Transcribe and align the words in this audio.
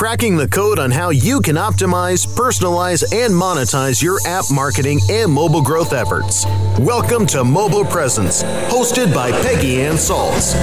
cracking 0.00 0.34
the 0.34 0.48
code 0.48 0.78
on 0.78 0.90
how 0.90 1.10
you 1.10 1.42
can 1.42 1.56
optimize, 1.56 2.26
personalize, 2.26 3.02
and 3.14 3.34
monetize 3.34 4.02
your 4.02 4.18
app 4.26 4.46
marketing 4.50 4.98
and 5.10 5.30
mobile 5.30 5.60
growth 5.60 5.92
efforts. 5.92 6.46
Welcome 6.78 7.26
to 7.26 7.44
Mobile 7.44 7.84
Presence, 7.84 8.42
hosted 8.42 9.12
by 9.12 9.30
Peggy 9.30 9.82
Ann 9.82 9.96
Salz. 9.96 10.54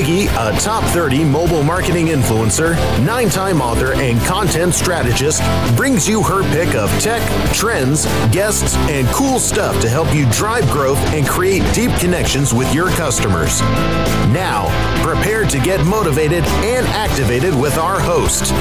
Peggy, 0.00 0.28
a 0.28 0.58
top 0.58 0.82
30 0.94 1.24
mobile 1.24 1.62
marketing 1.62 2.06
influencer, 2.06 2.74
nine 3.04 3.28
time 3.28 3.60
author, 3.60 3.92
and 3.92 4.18
content 4.22 4.72
strategist, 4.72 5.42
brings 5.76 6.08
you 6.08 6.22
her 6.22 6.42
pick 6.54 6.74
of 6.74 6.88
tech, 7.02 7.20
trends, 7.52 8.06
guests, 8.32 8.76
and 8.88 9.06
cool 9.08 9.38
stuff 9.38 9.78
to 9.82 9.90
help 9.90 10.14
you 10.14 10.26
drive 10.32 10.64
growth 10.70 10.96
and 11.12 11.26
create 11.26 11.60
deep 11.74 11.90
connections 11.98 12.54
with 12.54 12.74
your 12.74 12.88
customers. 12.92 13.60
Now, 14.32 14.68
prepare 15.04 15.44
to 15.44 15.60
get 15.60 15.84
motivated 15.84 16.44
and 16.44 16.86
activated 16.86 17.54
with 17.60 17.76
our 17.76 18.00
host. 18.00 18.52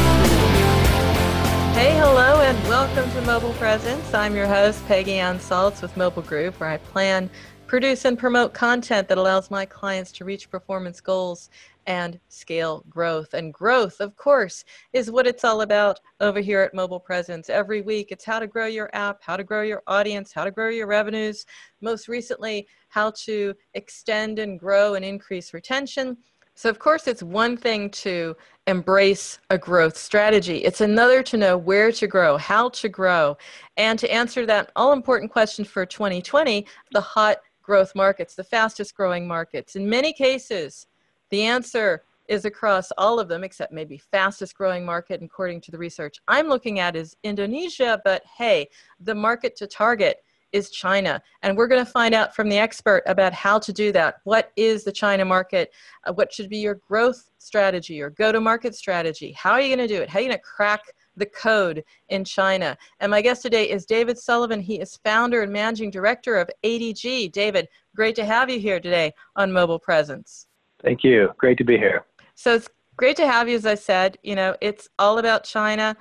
Hey, 1.73 1.97
hello, 1.97 2.41
and 2.41 2.61
welcome 2.67 3.09
to 3.11 3.21
Mobile 3.21 3.53
Presence. 3.53 4.13
I'm 4.13 4.35
your 4.35 4.47
host, 4.47 4.85
Peggy 4.87 5.13
Ann 5.13 5.39
Salz 5.39 5.81
with 5.81 5.95
Mobile 5.95 6.23
Group, 6.23 6.59
where 6.59 6.71
I 6.71 6.75
plan 6.79 7.29
produce 7.69 8.03
and 8.05 8.17
promote 8.17 8.51
content 8.51 9.07
that 9.07 9.19
allows 9.19 9.51
my 9.51 9.63
clients 9.63 10.11
to 10.11 10.25
reach 10.25 10.49
performance 10.49 10.99
goals 10.99 11.51
and 11.85 12.19
scale 12.27 12.83
growth. 12.89 13.35
And 13.35 13.53
growth, 13.53 13.99
of 13.99 14.15
course, 14.15 14.65
is 14.91 15.11
what 15.11 15.27
it's 15.27 15.45
all 15.45 15.61
about 15.61 15.99
over 16.19 16.39
here 16.39 16.61
at 16.61 16.73
Mobile 16.73 16.99
Presence. 16.99 17.47
Every 17.47 17.81
week, 17.81 18.07
it's 18.09 18.25
how 18.25 18.39
to 18.39 18.47
grow 18.47 18.65
your 18.65 18.89
app, 18.93 19.19
how 19.21 19.37
to 19.37 19.43
grow 19.43 19.61
your 19.61 19.83
audience, 19.85 20.33
how 20.33 20.45
to 20.45 20.51
grow 20.51 20.69
your 20.69 20.87
revenues. 20.87 21.45
Most 21.79 22.07
recently, 22.07 22.67
how 22.87 23.11
to 23.25 23.53
extend 23.75 24.39
and 24.39 24.59
grow 24.59 24.95
and 24.95 25.05
increase 25.05 25.53
retention. 25.53 26.17
So, 26.55 26.71
of 26.71 26.79
course, 26.79 27.07
it's 27.07 27.23
one 27.23 27.55
thing 27.55 27.91
to 27.91 28.35
embrace 28.65 29.39
a 29.51 29.57
growth 29.59 29.95
strategy. 29.95 30.57
It's 30.57 30.81
another 30.81 31.21
to 31.23 31.37
know 31.37 31.57
where 31.57 31.91
to 31.91 32.07
grow, 32.07 32.35
how 32.35 32.69
to 32.69 32.89
grow. 32.89 33.37
And 33.77 33.97
to 33.99 34.11
answer 34.11 34.45
that 34.47 34.71
all 34.75 34.91
important 34.91 35.31
question 35.31 35.63
for 35.63 35.85
2020, 35.85 36.65
the 36.91 36.99
hot 36.99 37.37
growth 37.69 37.93
markets, 37.93 38.33
the 38.33 38.43
fastest 38.43 38.95
growing 38.95 39.27
markets. 39.27 39.75
In 39.75 39.87
many 39.87 40.11
cases, 40.11 40.87
the 41.29 41.43
answer 41.43 42.01
is 42.27 42.43
across 42.45 42.91
all 42.97 43.19
of 43.19 43.27
them, 43.27 43.43
except 43.43 43.71
maybe 43.71 43.95
fastest 43.95 44.55
growing 44.55 44.83
market, 44.83 45.21
according 45.21 45.61
to 45.61 45.69
the 45.69 45.77
research 45.77 46.17
I'm 46.27 46.47
looking 46.47 46.79
at, 46.79 46.95
is 46.95 47.15
Indonesia. 47.23 48.01
But 48.03 48.23
hey, 48.25 48.69
the 48.99 49.13
market 49.13 49.55
to 49.57 49.67
target 49.67 50.23
is 50.51 50.71
China. 50.71 51.21
And 51.43 51.55
we're 51.55 51.67
going 51.67 51.85
to 51.85 51.91
find 51.91 52.15
out 52.15 52.35
from 52.35 52.49
the 52.49 52.57
expert 52.57 53.03
about 53.05 53.33
how 53.33 53.59
to 53.59 53.71
do 53.71 53.91
that. 53.91 54.15
What 54.23 54.51
is 54.55 54.83
the 54.83 54.91
China 54.91 55.23
market? 55.23 55.71
Uh, 56.07 56.13
what 56.13 56.33
should 56.33 56.49
be 56.49 56.57
your 56.57 56.81
growth 56.87 57.29
strategy 57.37 58.01
or 58.01 58.09
go 58.09 58.31
to 58.31 58.41
market 58.41 58.73
strategy? 58.73 59.31
How 59.33 59.51
are 59.51 59.61
you 59.61 59.75
going 59.75 59.87
to 59.87 59.95
do 59.95 60.01
it? 60.01 60.09
How 60.09 60.17
are 60.17 60.21
you 60.23 60.29
going 60.29 60.39
to 60.39 60.43
crack 60.43 60.81
the 61.19 61.25
code 61.27 61.83
in 62.09 62.23
China. 62.23 62.77
And 62.99 63.11
my 63.11 63.21
guest 63.21 63.41
today 63.41 63.69
is 63.69 63.85
David 63.85 64.17
Sullivan. 64.17 64.61
He 64.61 64.79
is 64.79 64.97
founder 65.03 65.43
and 65.43 65.53
managing 65.53 65.91
director 65.91 66.37
of 66.37 66.49
ADG. 66.63 67.31
David, 67.31 67.67
great 67.95 68.15
to 68.15 68.25
have 68.25 68.49
you 68.49 68.59
here 68.59 68.79
today 68.79 69.13
on 69.35 69.51
Mobile 69.51 69.79
Presence. 69.79 70.47
Thank 70.81 71.03
you. 71.03 71.29
Great 71.37 71.57
to 71.59 71.63
be 71.63 71.77
here. 71.77 72.05
So 72.35 72.55
it's 72.55 72.69
great 72.97 73.17
to 73.17 73.27
have 73.27 73.47
you, 73.47 73.55
as 73.55 73.65
I 73.65 73.75
said. 73.75 74.17
You 74.23 74.35
know, 74.35 74.55
it's 74.61 74.87
all 74.97 75.19
about 75.19 75.43
China. 75.43 75.95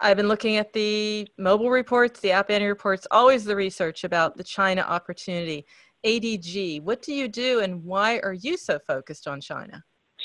I've 0.00 0.16
been 0.16 0.28
looking 0.28 0.56
at 0.56 0.72
the 0.72 1.26
mobile 1.38 1.70
reports, 1.70 2.20
the 2.20 2.30
App 2.30 2.50
Annie 2.50 2.66
reports, 2.66 3.06
always 3.10 3.44
the 3.44 3.56
research 3.56 4.04
about 4.04 4.36
the 4.36 4.44
China 4.44 4.82
opportunity. 4.82 5.66
ADG, 6.06 6.82
what 6.82 7.02
do 7.02 7.12
you 7.12 7.26
do 7.26 7.60
and 7.60 7.82
why 7.84 8.20
are 8.20 8.32
you 8.32 8.56
so 8.56 8.78
focused 8.78 9.26
on 9.26 9.40
China? 9.40 9.82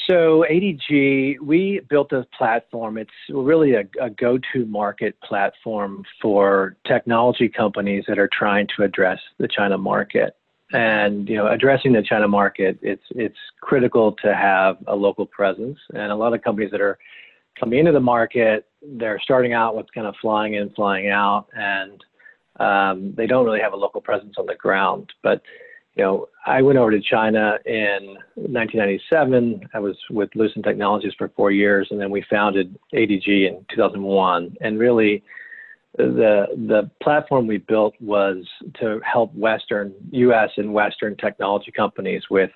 So 0.08 0.46
ADG, 0.50 1.40
we 1.40 1.80
built 1.90 2.12
a 2.12 2.26
platform. 2.38 2.98
It's 2.98 3.12
really 3.30 3.76
a, 3.76 3.84
a, 4.02 4.10
go-to 4.10 4.66
market 4.66 5.16
platform 5.22 6.04
for 6.22 6.76
technology 6.86 7.48
companies 7.48 8.04
that 8.08 8.20
are 8.20 8.30
trying 8.32 8.68
to 8.76 8.84
address 8.84 9.20
the 9.38 9.48
China 9.48 9.78
market. 9.78 10.36
And 10.74 11.30
you 11.30 11.38
know, 11.38 11.48
addressing 11.48 11.94
the 11.94 12.02
China 12.02 12.28
market, 12.28 12.80
it's 12.82 13.04
it's 13.12 13.38
critical 13.62 14.14
to 14.24 14.34
have 14.34 14.78
a 14.88 14.96
local 14.96 15.26
presence. 15.26 15.78
And 15.94 16.12
a 16.12 16.16
lot 16.16 16.34
of 16.34 16.42
companies 16.42 16.72
that 16.72 16.82
are 16.82 16.98
coming 17.58 17.80
into 17.80 17.92
the 17.92 18.00
market, 18.00 18.66
they're 18.82 19.20
starting 19.20 19.54
out 19.54 19.76
with 19.76 19.86
kind 19.94 20.08
of 20.08 20.16
flying 20.20 20.56
in, 20.56 20.72
flying 20.72 21.10
out, 21.10 21.46
and 21.56 22.04
um, 22.60 23.14
they 23.16 23.28
don't 23.28 23.46
really 23.46 23.62
have 23.62 23.74
a 23.74 23.78
local 23.78 24.02
presence 24.02 24.36
on 24.38 24.48
the 24.48 24.56
ground. 24.56 25.14
But 25.22 25.44
you 25.96 26.04
know, 26.04 26.28
I 26.46 26.62
went 26.62 26.80
over 26.80 26.92
to 26.92 27.00
China 27.00 27.58
in 27.66 28.18
1997. 28.36 29.70
I 29.74 29.80
was 29.80 29.96
with 30.10 30.30
Lucent 30.36 30.66
Technologies 30.66 31.14
for 31.18 31.30
four 31.36 31.52
years, 31.52 31.88
and 31.92 32.00
then 32.00 32.10
we 32.10 32.26
founded 32.30 32.78
ADG 32.94 33.48
in 33.48 33.66
2001. 33.74 34.56
And 34.62 34.80
really, 34.80 35.24
the 35.98 36.48
the 36.68 36.90
platform 37.02 37.46
we 37.46 37.60
built 37.60 37.94
was 38.02 38.44
to 38.80 39.00
help 39.06 39.34
Western 39.36 39.94
U.S. 40.12 40.50
and 40.58 40.74
Western 40.74 41.16
technology 41.18 41.72
companies 41.72 42.24
with 42.32 42.50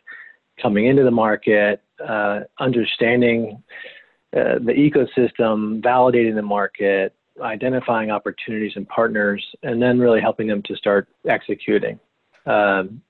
coming 0.60 0.88
into 0.88 1.04
the 1.04 1.12
market, 1.12 1.84
uh, 2.06 2.40
understanding 2.60 3.62
uh, 4.36 4.58
the 4.60 4.74
ecosystem, 4.74 5.82
validating 5.82 6.34
the 6.34 6.42
market, 6.42 7.14
identifying 7.42 8.10
opportunities 8.10 8.74
and 8.76 8.90
partners, 8.90 9.46
and 9.62 9.80
then 9.80 10.00
really 10.00 10.22
helping 10.22 10.48
them 10.48 10.64
to 10.64 10.76
start 10.76 11.08
executing. 11.30 12.00
Um, 12.48 13.02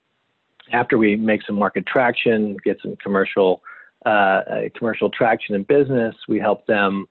after 0.72 0.98
we 0.98 1.16
make 1.16 1.42
some 1.46 1.56
market 1.56 1.86
traction, 1.86 2.58
get 2.64 2.78
some 2.82 2.96
commercial 2.98 3.62
uh, 4.06 4.42
commercial 4.76 5.10
traction 5.10 5.56
in 5.56 5.64
business, 5.64 6.16
we 6.28 6.40
help 6.40 6.66
them 6.68 7.08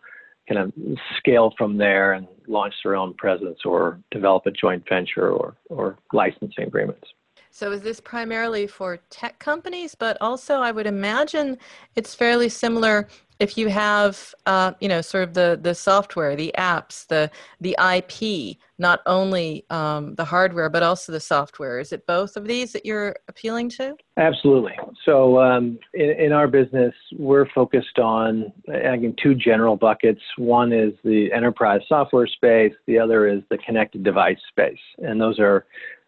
kind 0.48 0.60
of 0.60 0.72
scale 1.18 1.52
from 1.58 1.76
there 1.76 2.12
and 2.12 2.26
launch 2.46 2.74
their 2.84 2.94
own 2.94 3.12
presence 3.14 3.58
or 3.64 3.98
develop 4.10 4.46
a 4.46 4.50
joint 4.50 4.84
venture 4.88 5.30
or, 5.30 5.56
or 5.68 5.98
licensing 6.12 6.64
agreements. 6.64 7.06
So 7.50 7.72
is 7.72 7.80
this 7.80 8.00
primarily 8.00 8.66
for 8.66 8.98
tech 9.08 9.38
companies, 9.38 9.94
but 9.94 10.16
also 10.20 10.56
I 10.60 10.72
would 10.72 10.86
imagine 10.86 11.58
it's 11.96 12.14
fairly 12.14 12.48
similar 12.48 13.08
if 13.38 13.58
you 13.58 13.68
have, 13.68 14.34
uh, 14.46 14.72
you 14.80 14.88
know, 14.88 15.00
sort 15.00 15.24
of 15.24 15.34
the 15.34 15.58
the 15.60 15.74
software, 15.74 16.36
the 16.36 16.54
apps, 16.58 17.06
the 17.06 17.30
the 17.60 17.76
IP, 17.96 18.56
not 18.78 19.00
only 19.06 19.64
um, 19.70 20.14
the 20.14 20.24
hardware 20.24 20.70
but 20.70 20.82
also 20.82 21.12
the 21.12 21.20
software. 21.20 21.78
Is 21.78 21.92
it 21.92 22.06
both 22.06 22.36
of 22.36 22.46
these 22.46 22.72
that 22.72 22.86
you're 22.86 23.14
appealing 23.28 23.68
to? 23.70 23.96
Absolutely. 24.16 24.72
So 25.04 25.40
um, 25.40 25.78
in, 25.94 26.10
in, 26.10 26.32
our 26.32 26.48
business, 26.48 26.94
we're 27.18 27.48
focused 27.54 27.98
on 27.98 28.52
again 28.68 29.14
two 29.22 29.34
general 29.34 29.76
buckets. 29.76 30.22
One 30.38 30.72
is 30.72 30.92
the 31.04 31.32
enterprise 31.32 31.80
software 31.88 32.26
space. 32.26 32.72
The 32.86 32.98
other 32.98 33.28
is 33.28 33.42
the 33.50 33.58
connected 33.58 34.02
device 34.02 34.38
space, 34.48 34.78
and 34.98 35.20
those 35.20 35.38
are, 35.38 35.66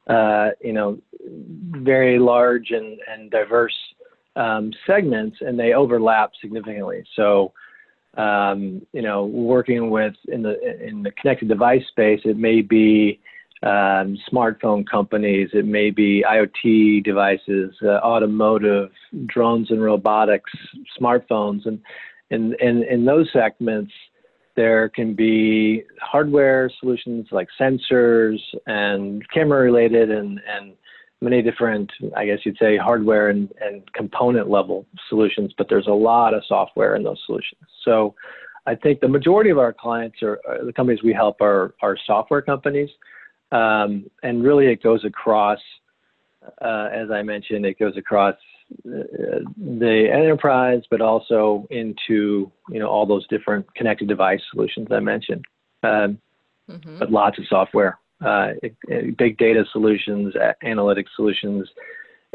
uh, 0.09 0.51
you 0.63 0.73
know, 0.73 0.99
very 1.23 2.19
large 2.19 2.71
and 2.71 2.99
and 3.09 3.31
diverse 3.31 3.75
um, 4.39 4.73
segments 4.87 5.39
and 5.41 5.59
they 5.59 5.75
overlap 5.75 6.31
significantly. 6.41 7.05
So, 7.17 7.53
um, 8.17 8.87
you 8.93 9.03
know, 9.03 9.27
working 9.27 9.91
with 9.91 10.15
in 10.29 10.43
the 10.43 10.57
in 10.87 11.03
the 11.03 11.11
connected 11.11 11.49
device 11.49 11.83
space, 11.89 12.21
it 12.25 12.39
may 12.39 12.63
be 12.63 13.21
um, 13.65 14.17
smartphone 14.33 14.89
companies, 14.89 15.51
it 15.53 15.67
may 15.67 15.91
be 15.91 16.25
IoT 16.27 17.03
devices, 17.03 17.75
uh, 17.83 17.99
automotive, 18.13 18.91
drones 19.27 19.71
and 19.71 19.83
robotics, 19.83 20.51
smartphones, 20.99 21.67
and 21.67 21.81
in 22.31 22.55
in 22.61 22.85
in 22.85 23.05
those 23.05 23.29
segments. 23.33 23.93
There 24.55 24.89
can 24.89 25.15
be 25.15 25.85
hardware 26.01 26.69
solutions 26.81 27.29
like 27.31 27.47
sensors 27.61 28.39
and 28.67 29.23
camera 29.31 29.63
related 29.63 30.11
and, 30.11 30.41
and 30.49 30.73
many 31.21 31.43
different, 31.43 31.91
I 32.17 32.27
guess 32.27 32.39
you'd 32.45 32.59
say, 32.59 32.77
hardware 32.77 33.29
and, 33.29 33.53
and 33.61 33.91
component 33.93 34.49
level 34.49 34.87
solutions, 35.09 35.53
but 35.59 35.69
there's 35.69 35.87
a 35.87 35.93
lot 35.93 36.35
of 36.35 36.43
software 36.47 36.95
in 36.95 37.03
those 37.03 37.21
solutions. 37.27 37.61
So 37.85 38.15
I 38.67 38.75
think 38.75 39.01
the 39.01 39.09
majority 39.09 39.51
of 39.51 39.59
our 39.59 39.73
clients 39.73 40.23
are, 40.23 40.41
are 40.47 40.65
the 40.65 40.73
companies 40.73 41.03
we 41.03 41.13
help 41.13 41.41
are, 41.41 41.75
are 41.83 41.97
software 42.07 42.43
companies. 42.43 42.91
Um, 43.51 44.11
and 44.23 44.45
really 44.45 44.67
it 44.67 44.83
goes 44.83 45.05
across, 45.05 45.59
uh, 46.63 46.89
as 46.93 47.11
I 47.11 47.23
mentioned, 47.23 47.67
it 47.67 47.79
goes 47.79 47.97
across 47.97 48.35
uh, 48.87 49.41
the 49.57 50.09
enterprise, 50.13 50.83
but 50.91 51.01
also 51.01 51.67
into 51.71 52.53
you 52.69 52.79
know 52.79 52.89
all 52.89 53.07
those 53.07 53.27
different 53.29 53.75
connected 53.75 54.07
device 54.09 54.41
solutions 54.53 54.89
I 54.91 55.01
mentioned. 55.01 55.47
Um, 55.83 56.19
mm-hmm. 56.71 56.99
But 56.99 57.11
lots 57.11 57.39
of 57.39 57.47
software 57.49 57.99
uh, 58.25 58.53
big 59.17 59.39
data 59.39 59.65
solutions, 59.73 60.35
analytic 60.63 61.07
solutions, 61.15 61.69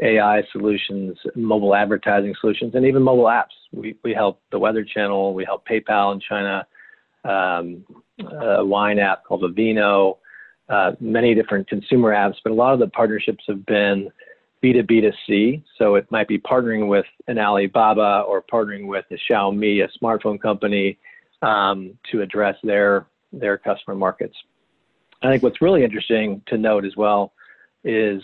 AI 0.00 0.42
solutions, 0.50 1.16
mobile 1.36 1.74
advertising 1.74 2.34
solutions, 2.40 2.74
and 2.74 2.84
even 2.84 3.02
mobile 3.02 3.24
apps. 3.24 3.54
We, 3.72 3.96
we 4.02 4.12
help 4.12 4.40
the 4.50 4.58
Weather 4.58 4.84
Channel, 4.84 5.34
we 5.34 5.44
help 5.44 5.66
PayPal 5.66 6.14
in 6.14 6.20
China, 6.20 6.66
um, 7.24 7.84
a 8.40 8.64
wine 8.64 8.98
app 8.98 9.24
called 9.24 9.42
Vivino, 9.42 10.18
uh, 10.68 10.92
many 11.00 11.34
different 11.34 11.68
consumer 11.68 12.12
apps, 12.12 12.36
but 12.42 12.50
a 12.50 12.54
lot 12.54 12.72
of 12.72 12.80
the 12.80 12.88
partnerships 12.88 13.44
have 13.46 13.64
been 13.66 14.10
B2B2C. 14.62 15.62
So 15.78 15.94
it 15.96 16.10
might 16.10 16.26
be 16.26 16.38
partnering 16.38 16.88
with 16.88 17.06
an 17.28 17.38
Alibaba 17.38 18.24
or 18.26 18.42
partnering 18.42 18.86
with 18.86 19.04
a 19.10 19.18
Xiaomi, 19.30 19.84
a 19.84 20.04
smartphone 20.04 20.40
company, 20.40 20.98
um, 21.42 21.98
to 22.10 22.22
address 22.22 22.56
their 22.64 23.06
their 23.32 23.58
customer 23.58 23.96
markets. 23.96 24.36
I 25.24 25.30
think 25.30 25.42
what's 25.42 25.62
really 25.62 25.84
interesting 25.84 26.42
to 26.48 26.58
note 26.58 26.84
as 26.84 26.96
well 26.96 27.32
is 27.82 28.22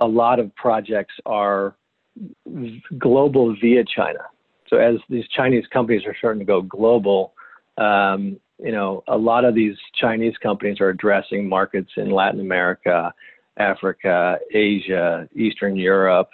a 0.00 0.06
lot 0.06 0.38
of 0.38 0.54
projects 0.54 1.14
are 1.26 1.76
global 2.98 3.54
via 3.60 3.84
China. 3.84 4.20
So 4.68 4.76
as 4.76 4.96
these 5.08 5.26
Chinese 5.28 5.64
companies 5.72 6.02
are 6.06 6.14
starting 6.16 6.38
to 6.38 6.46
go 6.46 6.62
global, 6.62 7.34
um, 7.78 8.38
you 8.62 8.70
know, 8.70 9.02
a 9.08 9.16
lot 9.16 9.44
of 9.44 9.54
these 9.54 9.76
Chinese 10.00 10.34
companies 10.40 10.80
are 10.80 10.88
addressing 10.88 11.48
markets 11.48 11.90
in 11.96 12.10
Latin 12.10 12.40
America, 12.40 13.12
Africa, 13.58 14.38
Asia, 14.54 15.28
Eastern 15.34 15.76
Europe, 15.76 16.28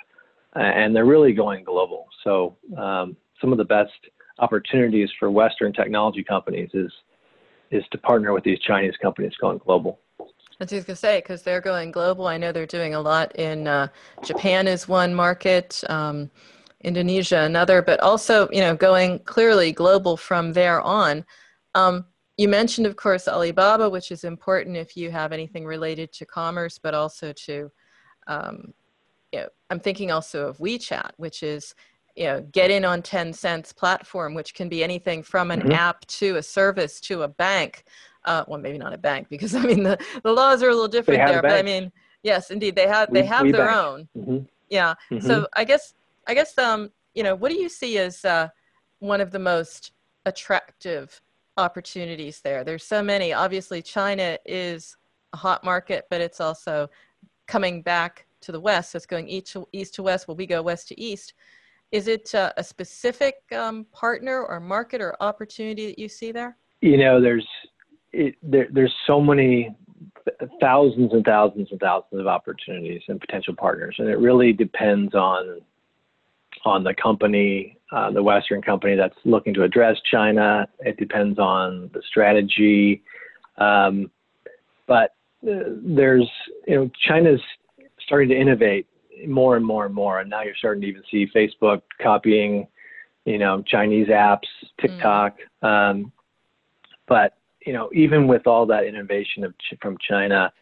and 0.55 0.95
they're 0.95 1.07
really 1.07 1.33
going 1.33 1.65
global. 1.65 2.07
So 2.23 2.57
um, 2.77 3.17
some 3.41 3.51
of 3.51 3.59
the 3.59 3.65
best 3.65 3.93
opportunities 4.39 5.09
for 5.19 5.31
Western 5.31 5.73
technology 5.73 6.23
companies 6.23 6.69
is 6.75 6.93
is 7.71 7.83
to 7.91 7.99
partner 7.99 8.35
with 8.35 8.45
these 8.45 8.59
Chinese 8.61 8.95
companies 9.01 9.33
going 9.41 9.59
global. 9.59 9.99
I 10.71 10.77
was 10.77 10.85
going 10.85 10.95
to 10.95 10.97
say 10.97 11.19
because 11.19 11.43
they're 11.43 11.61
going 11.61 11.91
global. 11.91 12.27
I 12.27 12.37
know 12.37 12.53
they're 12.53 12.67
doing 12.67 12.95
a 12.95 13.01
lot 13.01 13.35
in 13.37 13.67
uh, 13.67 13.89
Japan 14.23 14.69
is 14.69 14.87
one 14.87 15.15
market, 15.15 15.83
um, 15.89 16.31
Indonesia 16.83 17.41
another, 17.43 17.83
but 17.83 18.01
also 18.01 18.49
you 18.53 18.61
know 18.61 18.77
going 18.77 19.19
clearly 19.21 19.73
global 19.73 20.17
from 20.17 20.53
there 20.53 20.81
on. 20.81 21.25
Um, 21.75 22.07
you 22.37 22.49
mentioned, 22.49 22.87
of 22.87 22.97
course, 22.97 23.29
Alibaba, 23.29 23.89
which 23.91 24.11
is 24.11 24.25
important 24.25 24.77
if 24.77 24.97
you 24.97 25.11
have 25.11 25.33
anything 25.33 25.65
related 25.65 26.13
to 26.15 26.27
commerce, 26.27 26.79
but 26.79 26.95
also 26.95 27.33
to, 27.33 27.71
um, 28.27 28.73
you 29.33 29.41
know, 29.41 29.49
I'm 29.71 29.81
thinking 29.81 30.11
also 30.11 30.49
of 30.49 30.59
WeChat, 30.59 31.13
which 31.19 31.43
is, 31.43 31.75
you 32.17 32.25
know, 32.25 32.41
get 32.53 32.71
in 32.71 32.85
on 32.85 33.03
Tencent's 33.03 33.73
platform, 33.73 34.35
which 34.35 34.55
can 34.55 34.69
be 34.69 34.83
anything 34.83 35.23
from 35.23 35.51
an 35.51 35.61
mm-hmm. 35.61 35.73
app 35.73 36.07
to 36.07 36.37
a 36.37 36.43
service 36.43 37.01
to 37.03 37.23
a 37.23 37.29
bank. 37.29 37.85
Uh, 38.25 38.45
well, 38.47 38.61
maybe 38.61 38.79
not 38.79 38.93
a 38.93 38.99
bank 38.99 39.29
because 39.29 39.55
I 39.57 39.61
mean 39.61 39.83
the, 39.83 39.99
the 40.23 40.33
laws 40.33 40.63
are 40.63 40.69
a 40.69 40.75
little 40.75 40.89
different 40.89 41.27
there, 41.27 41.43
but 41.43 41.53
I 41.53 41.63
mean, 41.63 41.93
yes, 42.23 42.51
indeed, 42.51 42.77
they 42.77 42.87
have 42.87 43.13
they 43.13 43.25
have 43.25 43.43
we 43.43 43.53
their 43.53 43.67
bank. 43.67 43.77
own. 43.77 44.09
Mm-hmm. 44.17 44.39
Yeah. 44.71 44.95
Mm-hmm. 45.11 45.27
So 45.27 45.47
I 45.55 45.65
guess 45.65 45.95
I 46.27 46.35
guess 46.35 46.57
um 46.59 46.91
you 47.15 47.23
know 47.23 47.35
what 47.35 47.51
do 47.51 47.59
you 47.59 47.69
see 47.69 47.99
as 47.99 48.25
uh, 48.25 48.49
one 49.01 49.21
of 49.21 49.33
the 49.33 49.39
most 49.39 49.93
attractive 50.27 51.21
opportunities 51.57 52.41
there. 52.41 52.65
There's 52.65 52.85
so 52.85 53.03
many. 53.03 53.33
Obviously, 53.33 53.83
China 53.83 54.39
is 54.45 54.97
a 55.33 55.37
hot 55.37 55.65
market, 55.65 56.07
but 56.11 56.21
it's 56.21 56.41
also 56.41 56.89
coming 57.47 57.83
back 57.83 58.27
to 58.43 58.53
the 58.53 58.61
west. 58.61 58.93
So 58.93 58.97
it's 58.97 59.07
going 59.07 59.29
east 59.29 59.53
to, 59.53 59.69
east 59.73 59.95
to 59.95 60.03
west. 60.03 60.29
Well, 60.29 60.37
we 60.37 60.47
go 60.47 60.63
west 60.63 60.89
to 60.89 61.01
east. 61.01 61.35
Is 61.91 62.09
it 62.09 62.35
uh, 62.35 62.53
a 62.57 62.65
specific 62.65 63.37
um, 63.55 63.87
partner 63.93 64.45
or 64.45 64.61
market 64.61 65.01
or 65.01 65.15
opportunity 65.21 65.87
that 65.87 65.99
you 65.99 66.09
see 66.09 66.33
there? 66.33 66.57
You 66.81 66.97
know, 66.97 67.21
there's 67.21 67.47
it, 68.13 68.35
there, 68.43 68.69
there's 68.71 68.95
so 69.07 69.21
many 69.21 69.75
thousands 70.61 71.13
and 71.13 71.25
thousands 71.25 71.69
and 71.71 71.81
thousands 71.81 72.21
of 72.21 72.27
opportunities 72.27 73.03
and 73.09 73.21
potential 73.21 73.55
partners, 73.57 73.97
and 73.99 74.09
it 74.09 74.19
really 74.19 74.53
depends 74.53 75.15
on 75.15 75.61
on 76.65 76.85
the 76.85 76.95
company, 76.95 77.77
uh, 77.91 78.11
the 78.13 78.23
Western 78.23 78.63
company 78.63 78.95
that's 78.95 79.17
looking 79.25 79.53
to 79.55 79.65
address 79.65 79.97
China. 80.09 80.69
It 80.81 80.97
depends 80.97 81.39
on 81.39 81.91
the 81.93 82.01
strategy. 82.07 83.03
Um, 83.59 84.11
but 84.87 85.15
uh, 85.45 85.75
there's, 85.83 86.31
you 86.69 86.77
know, 86.77 86.91
China's 87.09 87.41
starting 88.05 88.29
to 88.29 88.39
innovate 88.39 88.87
more 89.27 89.57
and 89.57 89.67
more 89.67 89.87
and 89.87 89.95
more. 89.95 90.21
And 90.21 90.31
now 90.31 90.43
you're 90.43 90.55
starting 90.55 90.83
to 90.83 90.87
even 90.87 91.03
see 91.11 91.27
Facebook 91.35 91.83
copying, 92.01 92.69
you 93.25 93.39
know, 93.39 93.63
Chinese 93.63 94.07
apps, 94.09 94.47
TikTok. 94.81 95.39
Mm. 95.65 95.69
Um, 95.69 96.13
but, 97.09 97.37
you 97.67 97.73
know, 97.73 97.91
even 97.93 98.27
with 98.27 98.47
all 98.47 98.67
that 98.67 98.85
innovation 98.85 99.45
of, 99.45 99.55
from 99.81 99.97
China, 100.09 100.53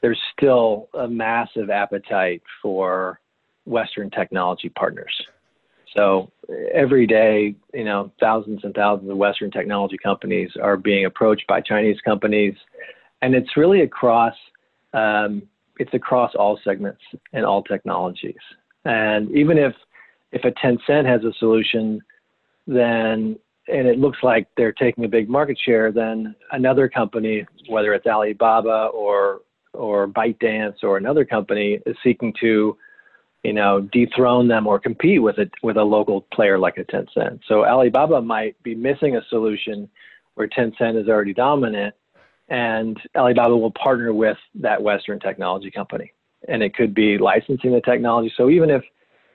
there's 0.00 0.18
still 0.36 0.88
a 0.94 1.06
massive 1.06 1.70
appetite 1.70 2.42
for 2.62 3.20
Western 3.66 4.10
technology 4.10 4.68
partners. 4.70 5.14
So 5.96 6.30
every 6.72 7.06
day, 7.06 7.54
you 7.74 7.84
know, 7.84 8.12
thousands 8.20 8.60
and 8.62 8.74
thousands 8.74 9.10
of 9.10 9.16
Western 9.16 9.50
technology 9.50 9.98
companies 10.02 10.50
are 10.62 10.76
being 10.76 11.04
approached 11.04 11.46
by 11.48 11.60
Chinese 11.60 12.00
companies, 12.04 12.54
and 13.22 13.34
it's 13.34 13.56
really 13.56 13.82
across 13.82 14.34
um, 14.92 15.42
it's 15.78 15.94
across 15.94 16.34
all 16.34 16.58
segments 16.62 17.00
and 17.32 17.44
all 17.44 17.62
technologies. 17.62 18.38
And 18.84 19.30
even 19.32 19.58
if 19.58 19.74
if 20.32 20.44
a 20.44 20.52
Tencent 20.52 21.06
has 21.06 21.24
a 21.24 21.32
solution, 21.38 22.00
then 22.66 23.38
and 23.72 23.86
it 23.86 23.98
looks 23.98 24.18
like 24.22 24.48
they're 24.56 24.72
taking 24.72 25.04
a 25.04 25.08
big 25.08 25.28
market 25.28 25.58
share, 25.64 25.92
then 25.92 26.34
another 26.52 26.88
company, 26.88 27.46
whether 27.68 27.94
it's 27.94 28.06
Alibaba 28.06 28.90
or 28.92 29.40
or 29.72 30.08
ByteDance 30.08 30.82
or 30.82 30.96
another 30.96 31.24
company, 31.24 31.78
is 31.86 31.96
seeking 32.02 32.34
to 32.40 32.76
you 33.42 33.52
know, 33.52 33.88
dethrone 33.92 34.48
them 34.48 34.66
or 34.66 34.78
compete 34.78 35.22
with 35.22 35.38
it 35.38 35.50
with 35.62 35.76
a 35.76 35.82
local 35.82 36.22
player 36.32 36.58
like 36.58 36.76
a 36.76 36.84
Tencent. 36.84 37.40
So 37.48 37.64
Alibaba 37.64 38.20
might 38.20 38.60
be 38.62 38.74
missing 38.74 39.16
a 39.16 39.22
solution 39.30 39.88
where 40.34 40.48
Tencent 40.48 41.00
is 41.00 41.08
already 41.08 41.32
dominant, 41.32 41.94
and 42.48 42.98
Alibaba 43.16 43.56
will 43.56 43.72
partner 43.72 44.12
with 44.12 44.36
that 44.56 44.82
Western 44.82 45.18
technology 45.20 45.70
company, 45.70 46.12
and 46.48 46.62
it 46.62 46.74
could 46.74 46.94
be 46.94 47.16
licensing 47.16 47.72
the 47.72 47.80
technology. 47.80 48.32
So 48.36 48.50
even 48.50 48.68
if 48.70 48.82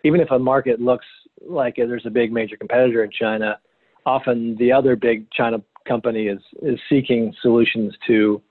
even 0.03 0.21
if 0.21 0.29
a 0.29 0.37
market 0.37 0.79
looks 0.79 1.05
like 1.41 1.75
there's 1.77 2.05
a 2.05 2.11
big 2.11 2.31
major 2.31 2.57
competitor 2.57 3.03
in 3.03 3.09
China, 3.09 3.57
often 4.05 4.55
the 4.57 4.71
other 4.71 4.95
big 4.95 5.29
China 5.31 5.61
company 5.87 6.27
is 6.27 6.41
is 6.61 6.79
seeking 6.89 7.33
solutions 7.41 7.93
to, 8.07 8.41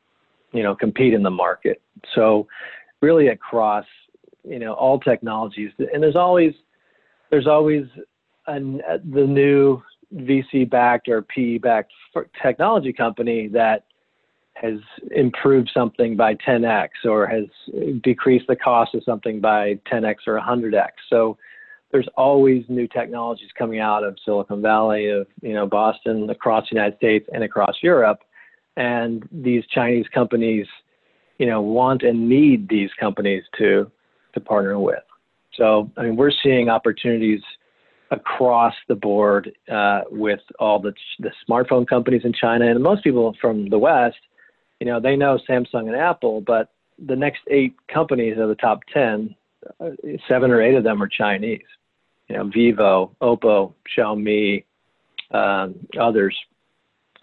you 0.52 0.62
know, 0.62 0.74
compete 0.74 1.14
in 1.14 1.22
the 1.22 1.30
market. 1.30 1.82
So 2.14 2.46
really 3.00 3.28
across 3.28 3.84
you 4.44 4.58
know 4.58 4.72
all 4.74 4.98
technologies 4.98 5.70
and 5.78 6.02
there's 6.02 6.16
always 6.16 6.54
there's 7.30 7.46
always 7.46 7.84
an, 8.46 8.80
the 9.12 9.26
new 9.26 9.82
VC 10.14 10.68
backed 10.68 11.08
or 11.08 11.22
PE 11.22 11.58
backed 11.58 11.92
technology 12.40 12.92
company 12.92 13.48
that 13.48 13.86
has 14.54 14.78
improved 15.10 15.70
something 15.74 16.16
by 16.16 16.34
10x 16.36 16.88
or 17.04 17.26
has 17.26 17.44
decreased 18.02 18.46
the 18.46 18.54
cost 18.54 18.94
of 18.94 19.02
something 19.02 19.40
by 19.40 19.74
10x 19.90 20.16
or 20.28 20.38
100x. 20.38 20.90
So 21.10 21.36
there's 21.94 22.08
always 22.16 22.64
new 22.68 22.88
technologies 22.88 23.50
coming 23.56 23.78
out 23.78 24.02
of 24.02 24.18
Silicon 24.24 24.60
Valley, 24.60 25.10
of 25.10 25.28
you 25.42 25.54
know 25.54 25.64
Boston, 25.64 26.28
across 26.28 26.64
the 26.68 26.74
United 26.74 26.96
States 26.96 27.28
and 27.32 27.44
across 27.44 27.76
Europe, 27.84 28.18
and 28.76 29.26
these 29.30 29.64
Chinese 29.72 30.04
companies, 30.12 30.66
you 31.38 31.46
know, 31.46 31.62
want 31.62 32.02
and 32.02 32.28
need 32.28 32.68
these 32.68 32.90
companies 32.98 33.44
to 33.58 33.88
to 34.32 34.40
partner 34.40 34.76
with. 34.76 35.04
So, 35.56 35.88
I 35.96 36.02
mean, 36.02 36.16
we're 36.16 36.32
seeing 36.42 36.68
opportunities 36.68 37.40
across 38.10 38.74
the 38.88 38.96
board 38.96 39.52
uh, 39.70 40.00
with 40.10 40.40
all 40.58 40.80
the, 40.80 40.94
the 41.20 41.30
smartphone 41.48 41.86
companies 41.86 42.22
in 42.24 42.32
China. 42.32 42.68
And 42.68 42.82
most 42.82 43.04
people 43.04 43.36
from 43.40 43.68
the 43.68 43.78
West, 43.78 44.16
you 44.80 44.86
know, 44.88 44.98
they 44.98 45.14
know 45.14 45.38
Samsung 45.48 45.86
and 45.86 45.94
Apple, 45.94 46.40
but 46.40 46.72
the 46.98 47.14
next 47.14 47.42
eight 47.48 47.76
companies 47.86 48.36
of 48.36 48.48
the 48.48 48.56
top 48.56 48.80
10, 48.92 49.32
uh, 49.78 49.90
seven 50.28 50.50
or 50.50 50.60
eight 50.60 50.74
of 50.74 50.82
them 50.82 51.00
are 51.00 51.06
Chinese. 51.06 51.62
You 52.28 52.36
know, 52.36 52.50
Vivo, 52.52 53.14
Oppo, 53.20 53.74
Xiaomi, 53.96 54.64
um, 55.30 55.74
others. 56.00 56.36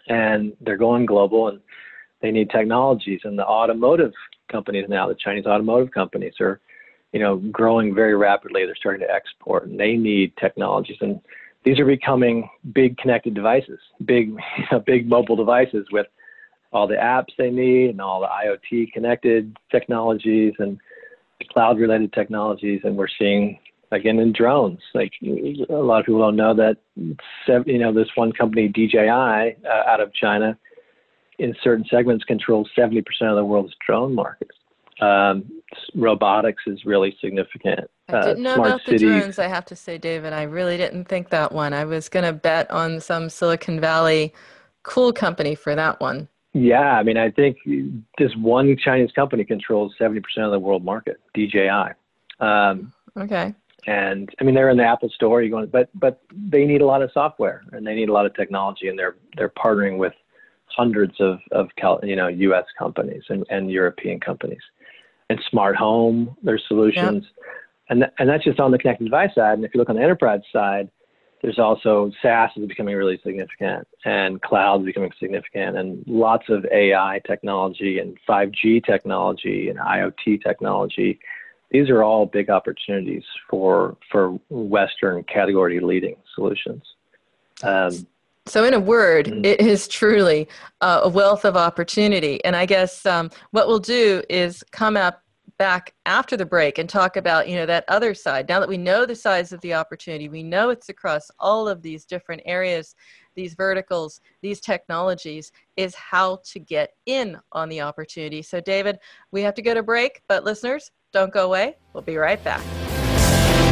And 0.07 0.53
they're 0.61 0.77
going 0.77 1.05
global 1.05 1.47
and 1.47 1.59
they 2.21 2.31
need 2.31 2.49
technologies. 2.49 3.21
And 3.23 3.37
the 3.37 3.45
automotive 3.45 4.11
companies 4.51 4.85
now, 4.89 5.07
the 5.07 5.15
Chinese 5.15 5.45
automotive 5.45 5.91
companies, 5.91 6.33
are 6.39 6.59
you 7.11 7.19
know, 7.19 7.37
growing 7.51 7.93
very 7.93 8.15
rapidly. 8.15 8.65
They're 8.65 8.75
starting 8.75 9.05
to 9.05 9.13
export, 9.13 9.67
and 9.67 9.79
they 9.79 9.95
need 9.95 10.33
technologies. 10.37 10.97
And 11.01 11.19
these 11.63 11.79
are 11.79 11.85
becoming 11.85 12.49
big 12.73 12.97
connected 12.97 13.33
devices, 13.33 13.79
big, 14.05 14.29
you 14.57 14.65
know, 14.71 14.79
big 14.79 15.07
mobile 15.07 15.35
devices 15.35 15.85
with 15.91 16.07
all 16.73 16.87
the 16.87 16.95
apps 16.95 17.35
they 17.37 17.49
need 17.49 17.89
and 17.89 18.01
all 18.01 18.21
the 18.21 18.27
IoT 18.27 18.93
connected 18.93 19.57
technologies 19.69 20.53
and 20.59 20.79
cloud-related 21.51 22.13
technologies. 22.13 22.81
And 22.85 22.95
we're 22.95 23.09
seeing 23.19 23.59
again 23.91 24.19
in 24.19 24.33
drones. 24.33 24.79
Like 24.93 25.11
a 25.21 25.73
lot 25.73 25.99
of 25.99 26.05
people 26.05 26.21
don't 26.21 26.35
know 26.35 26.53
that, 26.55 26.77
you 27.65 27.77
know, 27.77 27.93
this 27.93 28.07
one 28.15 28.31
company 28.31 28.67
DJI 28.67 29.09
uh, 29.09 29.53
out 29.87 29.99
of 29.99 30.13
China, 30.13 30.57
in 31.39 31.55
certain 31.63 31.85
segments, 31.89 32.23
controls 32.23 32.69
70% 32.77 33.03
of 33.21 33.35
the 33.35 33.45
world's 33.45 33.75
drone 33.85 34.15
market. 34.15 34.49
Um, 35.01 35.45
robotics 35.95 36.63
is 36.67 36.85
really 36.85 37.17
significant. 37.19 37.89
I 38.07 38.13
uh, 38.13 38.25
didn't 38.25 38.43
know 38.43 38.55
about 38.55 38.81
cities. 38.85 39.01
the 39.01 39.07
drones. 39.07 39.39
I 39.39 39.47
have 39.47 39.65
to 39.65 39.75
say, 39.75 39.97
David, 39.97 40.33
I 40.33 40.43
really 40.43 40.77
didn't 40.77 41.05
think 41.05 41.29
that 41.29 41.51
one. 41.51 41.73
I 41.73 41.85
was 41.85 42.07
going 42.07 42.25
to 42.25 42.33
bet 42.33 42.69
on 42.69 42.99
some 43.01 43.29
Silicon 43.29 43.79
Valley 43.79 44.33
cool 44.83 45.11
company 45.11 45.55
for 45.55 45.75
that 45.75 45.99
one. 45.99 46.27
Yeah, 46.53 46.97
I 46.97 47.03
mean, 47.03 47.17
I 47.17 47.31
think 47.31 47.57
this 48.17 48.35
one 48.35 48.75
Chinese 48.77 49.11
company 49.13 49.43
controls 49.45 49.95
70% 49.99 50.21
of 50.39 50.51
the 50.51 50.59
world 50.59 50.83
market, 50.83 51.19
DJI. 51.33 51.93
Um, 52.39 52.93
Okay. 53.17 53.53
And 53.87 54.29
I 54.39 54.43
mean, 54.43 54.53
they're 54.53 54.69
in 54.69 54.77
the 54.77 54.85
Apple 54.85 55.09
Store. 55.09 55.41
You 55.41 55.49
going, 55.49 55.67
but 55.67 55.89
but 55.95 56.21
they 56.31 56.65
need 56.65 56.81
a 56.81 56.85
lot 56.85 57.01
of 57.01 57.11
software 57.13 57.63
and 57.71 57.85
they 57.85 57.95
need 57.95 58.09
a 58.09 58.13
lot 58.13 58.25
of 58.25 58.35
technology, 58.35 58.87
and 58.87 58.97
they're 58.97 59.15
they're 59.37 59.49
partnering 59.49 59.97
with 59.97 60.13
hundreds 60.67 61.19
of 61.19 61.39
of 61.51 61.69
you 62.03 62.15
know 62.15 62.27
U.S. 62.27 62.65
companies 62.77 63.23
and, 63.29 63.45
and 63.49 63.71
European 63.71 64.19
companies. 64.19 64.61
And 65.29 65.39
smart 65.49 65.77
home, 65.77 66.35
there's 66.43 66.63
solutions, 66.67 67.23
yep. 67.23 67.55
and 67.89 68.01
th- 68.01 68.11
and 68.19 68.29
that's 68.29 68.43
just 68.43 68.59
on 68.59 68.71
the 68.71 68.77
connected 68.77 69.05
device 69.05 69.33
side. 69.33 69.53
And 69.53 69.65
if 69.65 69.73
you 69.73 69.79
look 69.79 69.89
on 69.89 69.95
the 69.95 70.01
enterprise 70.01 70.41
side, 70.51 70.89
there's 71.41 71.57
also 71.57 72.11
SaaS 72.21 72.51
is 72.57 72.67
becoming 72.67 72.95
really 72.95 73.19
significant, 73.23 73.87
and 74.05 74.41
cloud 74.41 74.81
is 74.81 74.85
becoming 74.85 75.11
significant, 75.19 75.77
and 75.77 76.03
lots 76.05 76.49
of 76.49 76.65
AI 76.71 77.21
technology 77.25 77.99
and 77.99 78.17
5G 78.29 78.85
technology 78.85 79.69
and 79.69 79.79
IoT 79.79 80.43
technology 80.43 81.19
these 81.71 81.89
are 81.89 82.03
all 82.03 82.25
big 82.25 82.49
opportunities 82.49 83.23
for 83.49 83.97
for 84.11 84.39
Western 84.49 85.23
category 85.23 85.79
leading 85.79 86.15
solutions. 86.35 86.83
Um, 87.63 88.05
so, 88.47 88.63
in 88.63 88.73
a 88.73 88.79
word, 88.79 89.27
mm-hmm. 89.27 89.45
it 89.45 89.61
is 89.61 89.87
truly 89.87 90.47
a 90.81 91.07
wealth 91.07 91.45
of 91.45 91.55
opportunity. 91.55 92.43
And 92.43 92.55
I 92.55 92.65
guess 92.65 93.05
um, 93.05 93.29
what 93.51 93.67
we'll 93.67 93.79
do 93.79 94.23
is 94.29 94.63
come 94.71 94.97
up 94.97 95.23
back 95.57 95.93
after 96.07 96.35
the 96.35 96.45
break 96.45 96.79
and 96.79 96.89
talk 96.89 97.17
about 97.17 97.47
you 97.47 97.55
know 97.55 97.67
that 97.67 97.85
other 97.87 98.15
side. 98.15 98.49
Now 98.49 98.59
that 98.59 98.69
we 98.69 98.77
know 98.77 99.05
the 99.05 99.15
size 99.15 99.53
of 99.53 99.61
the 99.61 99.75
opportunity, 99.75 100.27
we 100.27 100.43
know 100.43 100.69
it's 100.71 100.89
across 100.89 101.29
all 101.39 101.67
of 101.67 101.83
these 101.83 102.03
different 102.03 102.41
areas, 102.45 102.95
these 103.35 103.53
verticals, 103.53 104.21
these 104.41 104.59
technologies, 104.59 105.51
is 105.77 105.93
how 105.93 106.39
to 106.45 106.59
get 106.59 106.93
in 107.05 107.37
on 107.51 107.69
the 107.69 107.81
opportunity. 107.81 108.41
So, 108.41 108.59
David, 108.59 108.97
we 109.31 109.43
have 109.43 109.53
to 109.53 109.61
go 109.61 109.75
to 109.75 109.83
break, 109.83 110.23
but 110.27 110.43
listeners, 110.43 110.89
don't 111.11 111.33
go 111.33 111.45
away. 111.45 111.75
We'll 111.93 112.03
be 112.03 112.17
right 112.17 112.41
back. 112.43 112.63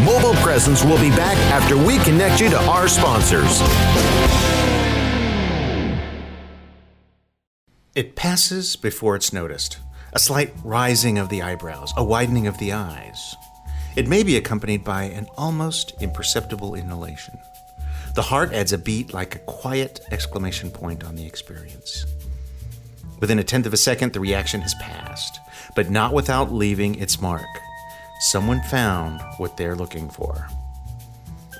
Mobile 0.03 0.34
Presence 0.41 0.84
will 0.84 1.00
be 1.00 1.10
back 1.10 1.38
after 1.51 1.77
we 1.77 1.98
connect 2.00 2.41
you 2.41 2.50
to 2.50 2.58
our 2.58 2.88
sponsors. 2.88 3.62
It 7.96 8.15
passes 8.15 8.75
before 8.75 9.15
it's 9.15 9.34
noticed. 9.34 9.79
A 10.13 10.19
slight 10.19 10.53
rising 10.63 11.17
of 11.17 11.29
the 11.29 11.41
eyebrows, 11.41 11.93
a 11.96 12.03
widening 12.03 12.48
of 12.48 12.58
the 12.58 12.74
eyes. 12.74 13.36
It 13.96 14.08
may 14.08 14.24
be 14.24 14.38
accompanied 14.38 14.84
by 14.84 15.03
an 15.03 15.27
almost 15.38 15.93
imperceptible 16.01 16.75
inhalation. 16.75 17.38
The 18.15 18.22
heart 18.22 18.53
adds 18.53 18.74
a 18.74 18.77
beat 18.77 19.13
like 19.13 19.36
a 19.36 19.39
quiet 19.39 20.00
exclamation 20.12 20.72
point 20.72 21.03
on 21.03 21.15
the 21.15 21.25
experience. 21.25 22.05
Within 23.19 23.39
a 23.39 23.43
tenth 23.43 23.65
of 23.65 23.74
a 23.74 23.77
second, 23.77 24.13
the 24.13 24.19
reaction 24.19 24.62
has 24.62 24.74
passed 24.75 25.38
but 25.76 25.90
not 25.90 26.14
without 26.14 26.54
leaving 26.54 27.00
its 27.00 27.22
mark. 27.22 27.48
Someone 28.20 28.62
found 28.64 29.22
what 29.38 29.58
they're 29.58 29.76
looking 29.76 30.10
for. 30.10 30.48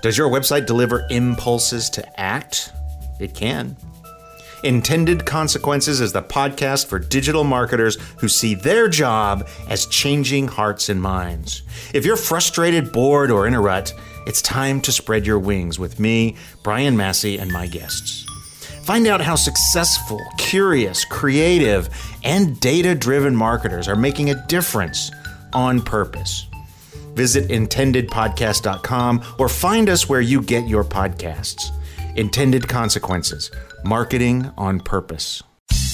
Does 0.02 0.18
your 0.18 0.30
website 0.30 0.66
deliver 0.66 1.06
impulses 1.10 1.90
to 1.92 2.20
act? 2.20 2.72
It 3.20 3.34
can. 3.34 3.76
Intended 4.64 5.26
Consequences 5.26 6.02
is 6.02 6.12
the 6.12 6.22
podcast 6.22 6.88
for 6.88 7.00
digital 7.00 7.46
marketers 7.46 7.98
who 8.18 8.28
see 8.28 8.56
their 8.56 8.90
job 8.90 9.48
as 9.70 9.86
changing 9.86 10.50
hearts 10.50 10.90
and 10.90 11.02
minds. 11.02 11.64
If 11.94 12.06
you're 12.06 12.18
frustrated, 12.18 12.92
bored, 12.92 13.32
or 13.32 13.48
in 13.48 13.54
a 13.54 13.62
rut, 13.62 13.94
it's 14.26 14.42
time 14.42 14.82
to 14.82 14.92
spread 14.92 15.26
your 15.26 15.40
wings 15.40 15.80
with 15.80 15.98
me, 16.00 16.36
Brian 16.62 16.98
Massey, 16.98 17.38
and 17.38 17.52
my 17.52 17.68
guests. 17.68 18.26
Find 18.84 19.08
out 19.08 19.22
how 19.22 19.36
successful, 19.36 20.20
curious, 20.38 21.06
creative, 21.06 21.90
and 22.24 22.60
data 22.60 22.96
driven 22.96 23.36
marketers 23.36 23.88
are 23.88 23.96
making 23.96 24.30
a 24.30 24.48
difference 24.48 25.12
on 25.54 25.82
purpose. 25.82 26.48
Visit 27.16 27.50
intendedpodcast.com 27.50 29.24
or 29.38 29.50
find 29.50 29.90
us 29.90 30.08
where 30.08 30.22
you 30.22 30.42
get 30.42 30.68
your 30.68 30.84
podcasts. 30.84 31.72
Intended 32.16 32.68
Consequences 32.68 33.52
Marketing 33.84 34.52
on 34.58 34.80
Purpose. 34.80 35.44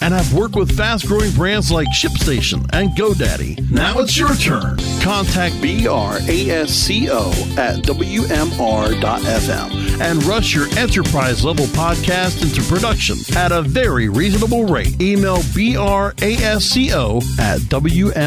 and 0.00 0.14
have 0.14 0.32
worked 0.34 0.54
with 0.56 0.76
fast 0.76 1.06
growing 1.06 1.32
brands 1.32 1.70
like 1.70 1.88
ShipStation 1.88 2.66
and 2.72 2.90
GoDaddy. 2.90 3.70
Now 3.70 3.98
it's 3.98 4.16
your 4.18 4.34
turn. 4.34 4.78
Contact 5.00 5.54
BRASCO 5.56 7.32
at 7.58 7.82
WMR.fm 7.84 9.78
and 10.00 10.24
rush 10.24 10.54
your 10.54 10.68
enterprise 10.78 11.44
level 11.44 11.66
podcast 11.66 12.42
into 12.42 12.62
production 12.62 13.16
at 13.36 13.52
a 13.52 13.62
very 13.62 14.08
reasonable 14.08 14.64
rate. 14.64 15.00
Email 15.00 15.38
brasco 15.38 17.22
at 17.38 17.60
wmr.fm. 17.60 18.18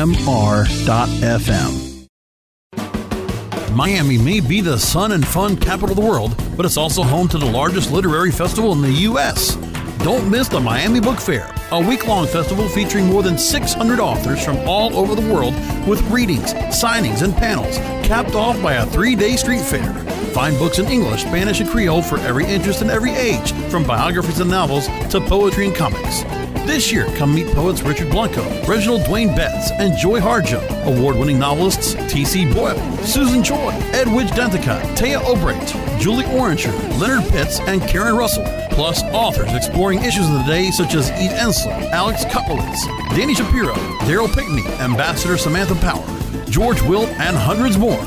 Miami 3.71 4.17
may 4.17 4.41
be 4.41 4.59
the 4.59 4.77
sun 4.77 5.13
and 5.13 5.25
fun 5.25 5.55
capital 5.55 5.91
of 5.91 5.95
the 5.95 6.01
world, 6.01 6.35
but 6.57 6.65
it's 6.65 6.75
also 6.75 7.03
home 7.03 7.29
to 7.29 7.37
the 7.37 7.45
largest 7.45 7.89
literary 7.91 8.31
festival 8.31 8.73
in 8.73 8.81
the 8.81 8.91
U.S. 8.91 9.55
Don't 10.03 10.31
miss 10.31 10.47
the 10.47 10.59
Miami 10.59 10.99
Book 10.99 11.19
Fair, 11.19 11.53
a 11.69 11.79
week 11.79 12.07
long 12.07 12.25
festival 12.25 12.67
featuring 12.67 13.05
more 13.05 13.21
than 13.21 13.37
600 13.37 13.99
authors 13.99 14.43
from 14.43 14.57
all 14.67 14.97
over 14.97 15.13
the 15.13 15.31
world 15.31 15.53
with 15.87 16.01
readings, 16.09 16.55
signings, 16.73 17.21
and 17.21 17.35
panels, 17.35 17.77
capped 18.03 18.33
off 18.33 18.59
by 18.63 18.73
a 18.73 18.85
three 18.87 19.15
day 19.15 19.35
street 19.35 19.61
fair. 19.61 19.93
Find 20.33 20.57
books 20.57 20.79
in 20.79 20.87
English, 20.87 21.21
Spanish, 21.21 21.59
and 21.59 21.69
Creole 21.69 22.01
for 22.01 22.17
every 22.21 22.45
interest 22.45 22.81
and 22.81 22.89
every 22.89 23.11
age, 23.11 23.51
from 23.69 23.85
biographies 23.85 24.39
and 24.39 24.49
novels 24.49 24.87
to 25.11 25.21
poetry 25.21 25.67
and 25.67 25.75
comics. 25.75 26.23
This 26.71 26.89
year, 26.89 27.05
come 27.17 27.35
meet 27.35 27.47
poets 27.47 27.81
Richard 27.81 28.09
Blanco, 28.09 28.43
Reginald 28.65 29.01
Dwayne 29.01 29.35
Betts, 29.35 29.71
and 29.71 29.93
Joy 29.97 30.21
Harjo, 30.21 30.61
award 30.85 31.17
winning 31.17 31.37
novelists 31.37 31.95
T.C. 32.09 32.45
Boyle, 32.53 32.79
Susan 33.03 33.43
Choi, 33.43 33.71
Edwidge 33.91 34.29
Danticat, 34.29 34.81
Téa 34.95 35.19
Obreht, 35.19 35.99
Julie 35.99 36.23
Orringer, 36.23 36.71
Leonard 36.97 37.29
Pitts, 37.29 37.59
and 37.59 37.81
Karen 37.81 38.15
Russell, 38.15 38.45
plus 38.69 39.03
authors 39.11 39.53
exploring 39.53 40.01
issues 40.01 40.25
of 40.29 40.33
the 40.33 40.43
day 40.43 40.71
such 40.71 40.95
as 40.95 41.11
Eve 41.21 41.31
Ensler, 41.31 41.91
Alex 41.91 42.23
Kotlowitz, 42.23 42.87
Danny 43.17 43.35
Shapiro, 43.35 43.73
Darryl 44.07 44.33
Pinckney, 44.33 44.65
Ambassador 44.75 45.37
Samantha 45.37 45.75
Power, 45.75 46.05
George 46.49 46.81
Will, 46.83 47.05
and 47.05 47.35
hundreds 47.35 47.77
more. 47.77 47.99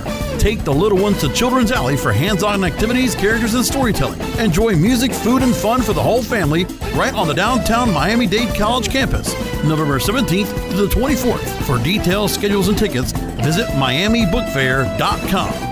Take 0.44 0.62
the 0.62 0.74
little 0.74 0.98
ones 0.98 1.22
to 1.22 1.32
Children's 1.32 1.72
Alley 1.72 1.96
for 1.96 2.12
hands 2.12 2.42
on 2.42 2.64
activities, 2.64 3.14
characters, 3.14 3.54
and 3.54 3.64
storytelling. 3.64 4.20
Enjoy 4.38 4.76
music, 4.76 5.10
food, 5.10 5.42
and 5.42 5.56
fun 5.56 5.80
for 5.80 5.94
the 5.94 6.02
whole 6.02 6.22
family 6.22 6.64
right 6.94 7.14
on 7.14 7.26
the 7.26 7.32
downtown 7.32 7.90
Miami 7.90 8.26
Dade 8.26 8.54
College 8.54 8.90
campus, 8.90 9.32
November 9.64 9.98
17th 9.98 10.70
to 10.72 10.76
the 10.76 10.88
24th. 10.88 11.62
For 11.62 11.82
details, 11.82 12.34
schedules, 12.34 12.68
and 12.68 12.76
tickets, 12.76 13.12
visit 13.12 13.68
MiamiBookFair.com. 13.68 15.70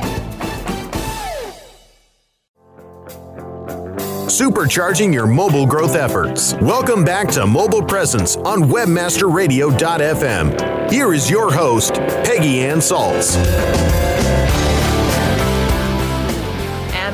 supercharging 4.32 5.12
your 5.12 5.26
mobile 5.26 5.66
growth 5.66 5.94
efforts. 5.94 6.54
Welcome 6.54 7.04
back 7.04 7.28
to 7.32 7.46
Mobile 7.46 7.82
Presence 7.82 8.38
on 8.38 8.62
WebmasterRadio.fm. 8.62 10.90
Here 10.90 11.12
is 11.12 11.28
your 11.28 11.52
host, 11.52 11.96
Peggy 12.24 12.64
Ann 12.64 12.78
Salz. 12.78 13.36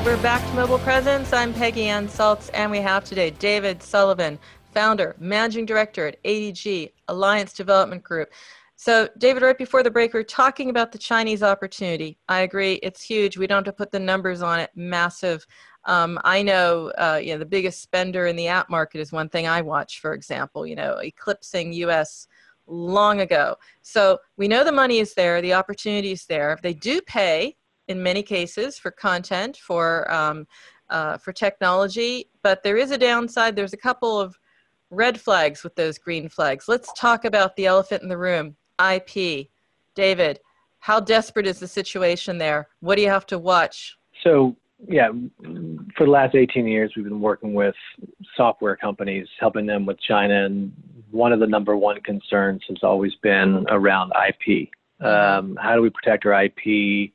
We're 0.09 0.23
back 0.23 0.41
to 0.49 0.57
Mobile 0.57 0.79
Presence. 0.79 1.35
I'm 1.35 1.53
Peggy 1.53 1.85
Ann 1.85 2.09
Salz, 2.09 2.49
and 2.55 2.71
we 2.71 2.79
have 2.79 3.05
today 3.05 3.29
David 3.29 3.83
Sullivan, 3.83 4.39
founder, 4.73 5.15
managing 5.19 5.67
director 5.67 6.07
at 6.07 6.23
ADG 6.23 6.93
Alliance 7.09 7.53
Development 7.53 8.03
Group. 8.03 8.31
So, 8.77 9.11
David, 9.19 9.43
right 9.43 9.59
before 9.59 9.83
the 9.83 9.91
break, 9.91 10.15
we 10.15 10.21
are 10.21 10.25
talking 10.25 10.71
about 10.71 10.93
the 10.93 10.99
Chinese 10.99 11.43
opportunity. 11.43 12.17
I 12.27 12.41
agree, 12.41 12.77
it's 12.77 13.03
huge. 13.03 13.37
We 13.37 13.47
don't 13.47 13.67
have 13.67 13.75
to 13.75 13.77
put 13.77 13.93
the 13.93 14.01
numbers 14.01 14.41
on 14.41 14.61
it, 14.61 14.71
massive. 14.75 15.47
Um, 15.85 16.19
I 16.25 16.41
know, 16.41 16.91
uh, 16.97 17.21
you 17.23 17.35
know, 17.35 17.39
the 17.39 17.45
biggest 17.45 17.83
spender 17.83 18.29
in 18.29 18.37
the 18.37 18.49
app 18.49 18.71
market 18.71 19.03
is 19.03 19.13
one 19.13 19.29
thing 19.29 19.47
I 19.47 19.61
watch, 19.61 20.01
for 20.01 20.15
example, 20.15 20.67
you 20.67 20.75
know, 20.75 20.97
eclipsing 21.03 21.75
US 21.75 22.29
long 22.67 23.21
ago. 23.21 23.57
So 23.83 24.21
we 24.39 24.49
know 24.49 24.65
the 24.65 24.73
money 24.73 25.01
is 25.01 25.13
there, 25.13 25.43
the 25.43 25.53
opportunity 25.53 26.13
is 26.13 26.25
there. 26.25 26.51
If 26.55 26.63
they 26.63 26.73
do 26.73 27.03
pay 27.03 27.58
in 27.89 28.03
many 28.03 28.23
cases 28.23 28.79
for 28.79 28.91
content, 28.91 29.57
for, 29.57 30.11
um, 30.13 30.47
uh, 30.91 31.19
for 31.19 31.33
technology, 31.33 32.31
but 32.43 32.63
there 32.63 32.77
is 32.77 32.91
a 32.91 32.99
downside. 32.99 33.57
There's 33.57 33.73
a 33.73 33.79
couple 33.79 34.19
of 34.19 34.39
red 34.91 35.21
flags 35.21 35.63
with 35.63 35.75
those 35.75 35.99
green 35.99 36.29
flags. 36.29 36.67
Let's 36.69 36.93
talk 36.95 37.25
about 37.25 37.57
the 37.57 37.67
elephant 37.67 38.03
in 38.03 38.09
the 38.09 38.17
room 38.17 38.57
IP. 38.81 39.49
David, 39.95 40.41
how 40.79 41.01
desperate 41.01 41.47
is 41.47 41.59
the 41.59 41.69
situation 41.69 42.39
there? 42.39 42.69
What 42.81 42.97
do 42.97 43.03
you 43.03 43.09
have 43.09 43.27
to 43.27 43.39
watch? 43.39 43.99
So, 44.23 44.57
yeah, 44.89 45.09
for 45.97 46.05
the 46.07 46.11
last 46.11 46.35
18 46.35 46.67
years, 46.67 46.93
we've 46.97 47.05
been 47.05 47.21
working 47.21 47.53
with 47.53 47.75
software 48.37 48.77
companies, 48.77 49.27
helping 49.41 49.67
them 49.67 49.85
with 49.85 50.01
China 50.01 50.47
and 50.47 50.73
one 51.11 51.33
of 51.33 51.41
the 51.41 51.47
number 51.47 51.77
one 51.77 52.01
concerns 52.03 52.63
has 52.69 52.79
always 52.83 53.15
been 53.23 53.67
around 53.71 54.13
IP. 54.29 54.69
Um, 55.05 55.57
how 55.61 55.75
do 55.75 55.83
we 55.83 55.91
protect 55.91 56.27
our 56.27 56.45
IP? 56.45 57.13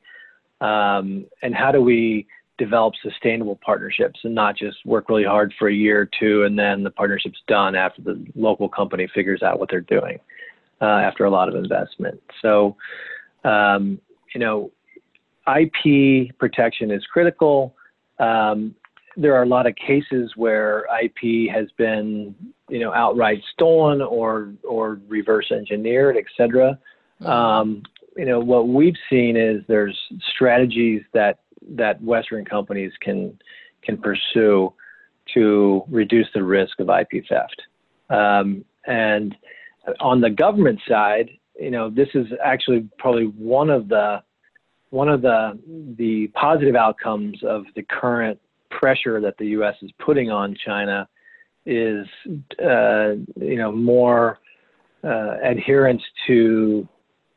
Um, 0.64 1.26
and 1.42 1.54
how 1.54 1.72
do 1.72 1.80
we 1.82 2.26
develop 2.56 2.94
sustainable 3.02 3.58
partnerships 3.64 4.20
and 4.22 4.34
not 4.34 4.56
just 4.56 4.78
work 4.86 5.08
really 5.08 5.24
hard 5.24 5.52
for 5.58 5.68
a 5.68 5.74
year 5.74 6.02
or 6.02 6.08
two 6.18 6.44
and 6.44 6.58
then 6.58 6.84
the 6.84 6.90
partnership's 6.90 7.42
done 7.48 7.74
after 7.74 8.00
the 8.00 8.24
local 8.36 8.68
company 8.68 9.08
figures 9.12 9.42
out 9.42 9.58
what 9.58 9.68
they're 9.68 9.80
doing 9.80 10.18
uh, 10.80 10.84
after 10.84 11.24
a 11.24 11.30
lot 11.30 11.48
of 11.48 11.56
investment. 11.56 12.20
So, 12.40 12.76
um, 13.44 14.00
you 14.34 14.40
know, 14.40 14.70
IP 15.46 16.36
protection 16.38 16.90
is 16.90 17.04
critical. 17.12 17.74
Um, 18.18 18.74
there 19.16 19.34
are 19.34 19.42
a 19.42 19.48
lot 19.48 19.66
of 19.66 19.74
cases 19.76 20.32
where 20.36 20.86
IP 21.02 21.50
has 21.52 21.66
been, 21.76 22.34
you 22.68 22.78
know, 22.78 22.92
outright 22.92 23.42
stolen 23.52 24.00
or 24.00 24.52
or 24.64 24.98
reverse 25.08 25.52
engineered, 25.52 26.16
et 26.16 26.24
cetera. 26.36 26.78
Mm-hmm. 27.20 27.30
Um, 27.30 27.82
you 28.16 28.24
know, 28.24 28.40
what 28.40 28.68
we've 28.68 28.96
seen 29.10 29.36
is 29.36 29.62
there's 29.68 29.98
strategies 30.34 31.02
that 31.12 31.40
that 31.70 32.02
Western 32.02 32.44
companies 32.44 32.92
can 33.00 33.38
can 33.82 33.96
pursue 33.96 34.72
to 35.32 35.82
reduce 35.88 36.26
the 36.34 36.42
risk 36.42 36.80
of 36.80 36.88
IP 36.88 37.24
theft. 37.28 37.62
Um, 38.10 38.64
and 38.86 39.34
on 40.00 40.20
the 40.20 40.30
government 40.30 40.80
side, 40.88 41.30
you 41.58 41.70
know, 41.70 41.90
this 41.90 42.08
is 42.14 42.26
actually 42.44 42.88
probably 42.98 43.26
one 43.26 43.70
of 43.70 43.88
the 43.88 44.22
one 44.90 45.08
of 45.08 45.22
the 45.22 45.58
the 45.96 46.28
positive 46.28 46.76
outcomes 46.76 47.38
of 47.42 47.64
the 47.74 47.82
current 47.82 48.38
pressure 48.70 49.20
that 49.20 49.36
the 49.38 49.46
U.S. 49.46 49.74
is 49.82 49.90
putting 49.98 50.30
on 50.30 50.56
China 50.64 51.08
is, 51.66 52.06
uh, 52.62 53.12
you 53.36 53.56
know, 53.56 53.72
more 53.72 54.40
uh, 55.02 55.36
adherence 55.42 56.02
to 56.26 56.88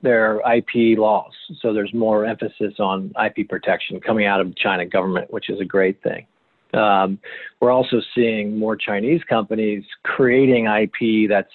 their 0.01 0.42
IP 0.56 0.98
laws. 0.98 1.34
So 1.62 1.74
there's 1.74 1.94
more 1.94 2.25
emphasis 2.25 2.75
on 2.80 3.12
IP 3.24 3.50
protection 3.50 4.00
coming 4.00 4.25
out 4.25 4.39
of 4.39 4.56
China 4.56 4.86
government, 4.86 5.32
which 5.32 5.50
is 5.50 5.60
a 5.60 5.66
great 5.66 6.01
thing. 6.04 6.27
Um, 6.74 7.20
we're 7.60 7.72
also 7.72 8.01
seeing 8.13 8.58
more 8.58 8.75
Chinese 8.75 9.22
companies 9.27 9.84
creating 10.04 10.66
IP 10.68 11.30
that's 11.30 11.54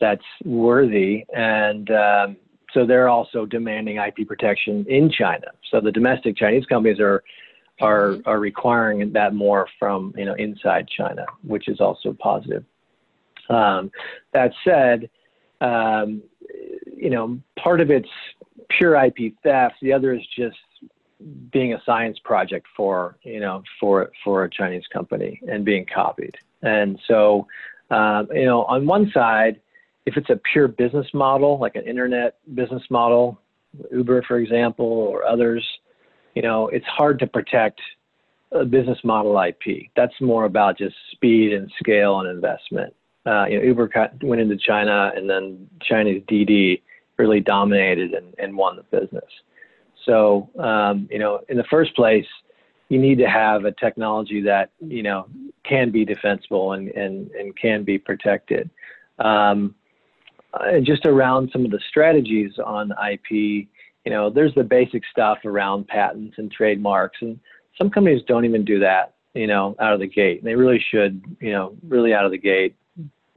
that's 0.00 0.24
worthy, 0.44 1.24
and 1.32 1.88
um, 1.90 2.36
so 2.72 2.84
they're 2.84 3.08
also 3.08 3.46
demanding 3.46 3.98
IP 3.98 4.26
protection 4.26 4.84
in 4.88 5.10
China. 5.10 5.46
So 5.70 5.80
the 5.80 5.92
domestic 5.92 6.36
Chinese 6.36 6.64
companies 6.66 6.98
are 6.98 7.22
are 7.80 8.12
mm-hmm. 8.12 8.28
are 8.28 8.40
requiring 8.40 9.12
that 9.12 9.34
more 9.34 9.68
from 9.78 10.12
you 10.16 10.24
know 10.24 10.34
inside 10.34 10.88
China, 10.88 11.26
which 11.42 11.68
is 11.68 11.80
also 11.80 12.16
positive. 12.18 12.64
Um, 13.48 13.90
that 14.32 14.52
said, 14.64 15.10
um, 15.60 16.22
you 16.96 17.10
know 17.10 17.40
part 17.58 17.80
of 17.80 17.90
it's 17.90 18.08
pure 18.70 18.94
IP 19.04 19.34
theft. 19.42 19.76
The 19.82 19.92
other 19.92 20.14
is 20.14 20.22
just 20.36 20.56
being 21.52 21.72
a 21.74 21.82
science 21.84 22.18
project 22.24 22.66
for 22.76 23.16
you 23.22 23.40
know 23.40 23.62
for 23.80 24.10
for 24.24 24.44
a 24.44 24.50
Chinese 24.50 24.84
company 24.92 25.40
and 25.48 25.64
being 25.64 25.86
copied. 25.92 26.36
And 26.62 26.98
so 27.08 27.46
um, 27.90 28.28
you 28.32 28.44
know 28.44 28.64
on 28.64 28.86
one 28.86 29.10
side, 29.12 29.60
if 30.06 30.16
it's 30.16 30.30
a 30.30 30.40
pure 30.52 30.68
business 30.68 31.06
model 31.12 31.58
like 31.58 31.76
an 31.76 31.86
internet 31.86 32.38
business 32.54 32.82
model, 32.90 33.40
Uber 33.90 34.22
for 34.22 34.38
example 34.38 34.86
or 34.86 35.24
others 35.24 35.64
you 36.34 36.42
know, 36.42 36.68
it's 36.68 36.86
hard 36.86 37.18
to 37.20 37.26
protect 37.26 37.80
a 38.52 38.64
business 38.64 38.98
model 39.04 39.40
IP. 39.40 39.88
That's 39.96 40.18
more 40.20 40.44
about 40.44 40.78
just 40.78 40.94
speed 41.10 41.52
and 41.52 41.70
scale 41.78 42.20
and 42.20 42.28
investment. 42.28 42.94
Uh, 43.24 43.46
you 43.46 43.58
know, 43.58 43.64
Uber 43.64 44.10
went 44.22 44.40
into 44.40 44.56
China, 44.56 45.12
and 45.14 45.30
then 45.30 45.68
Chinese 45.80 46.22
Didi 46.26 46.82
really 47.18 47.40
dominated 47.40 48.14
and, 48.14 48.34
and 48.38 48.56
won 48.56 48.76
the 48.76 48.98
business. 48.98 49.30
So, 50.04 50.50
um, 50.58 51.08
you 51.10 51.18
know, 51.18 51.40
in 51.48 51.56
the 51.56 51.64
first 51.64 51.94
place, 51.94 52.26
you 52.88 52.98
need 52.98 53.18
to 53.18 53.28
have 53.28 53.64
a 53.64 53.72
technology 53.72 54.42
that 54.42 54.70
you 54.80 55.02
know 55.02 55.26
can 55.64 55.90
be 55.90 56.04
defensible 56.04 56.72
and 56.72 56.88
and, 56.88 57.30
and 57.30 57.56
can 57.56 57.84
be 57.84 57.98
protected. 57.98 58.68
Um, 59.18 59.74
and 60.60 60.84
just 60.84 61.06
around 61.06 61.48
some 61.52 61.64
of 61.64 61.70
the 61.70 61.80
strategies 61.88 62.52
on 62.64 62.92
IP, 63.10 63.30
you 63.30 64.10
know, 64.10 64.28
there's 64.28 64.54
the 64.54 64.64
basic 64.64 65.02
stuff 65.10 65.38
around 65.44 65.88
patents 65.88 66.34
and 66.36 66.50
trademarks, 66.50 67.18
and 67.22 67.38
some 67.78 67.88
companies 67.88 68.22
don't 68.26 68.44
even 68.44 68.64
do 68.64 68.78
that, 68.80 69.14
you 69.34 69.46
know, 69.46 69.74
out 69.80 69.94
of 69.94 70.00
the 70.00 70.06
gate. 70.06 70.40
And 70.40 70.46
they 70.46 70.54
really 70.54 70.84
should, 70.90 71.24
you 71.40 71.52
know, 71.52 71.74
really 71.88 72.12
out 72.12 72.26
of 72.26 72.30
the 72.30 72.38
gate 72.38 72.76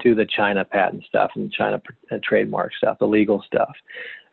do 0.03 0.15
the 0.15 0.25
China 0.25 0.65
patent 0.65 1.03
stuff 1.05 1.31
and 1.35 1.51
China 1.51 1.81
uh, 2.11 2.17
trademark 2.23 2.73
stuff, 2.75 2.97
the 2.99 3.07
legal 3.07 3.43
stuff. 3.45 3.73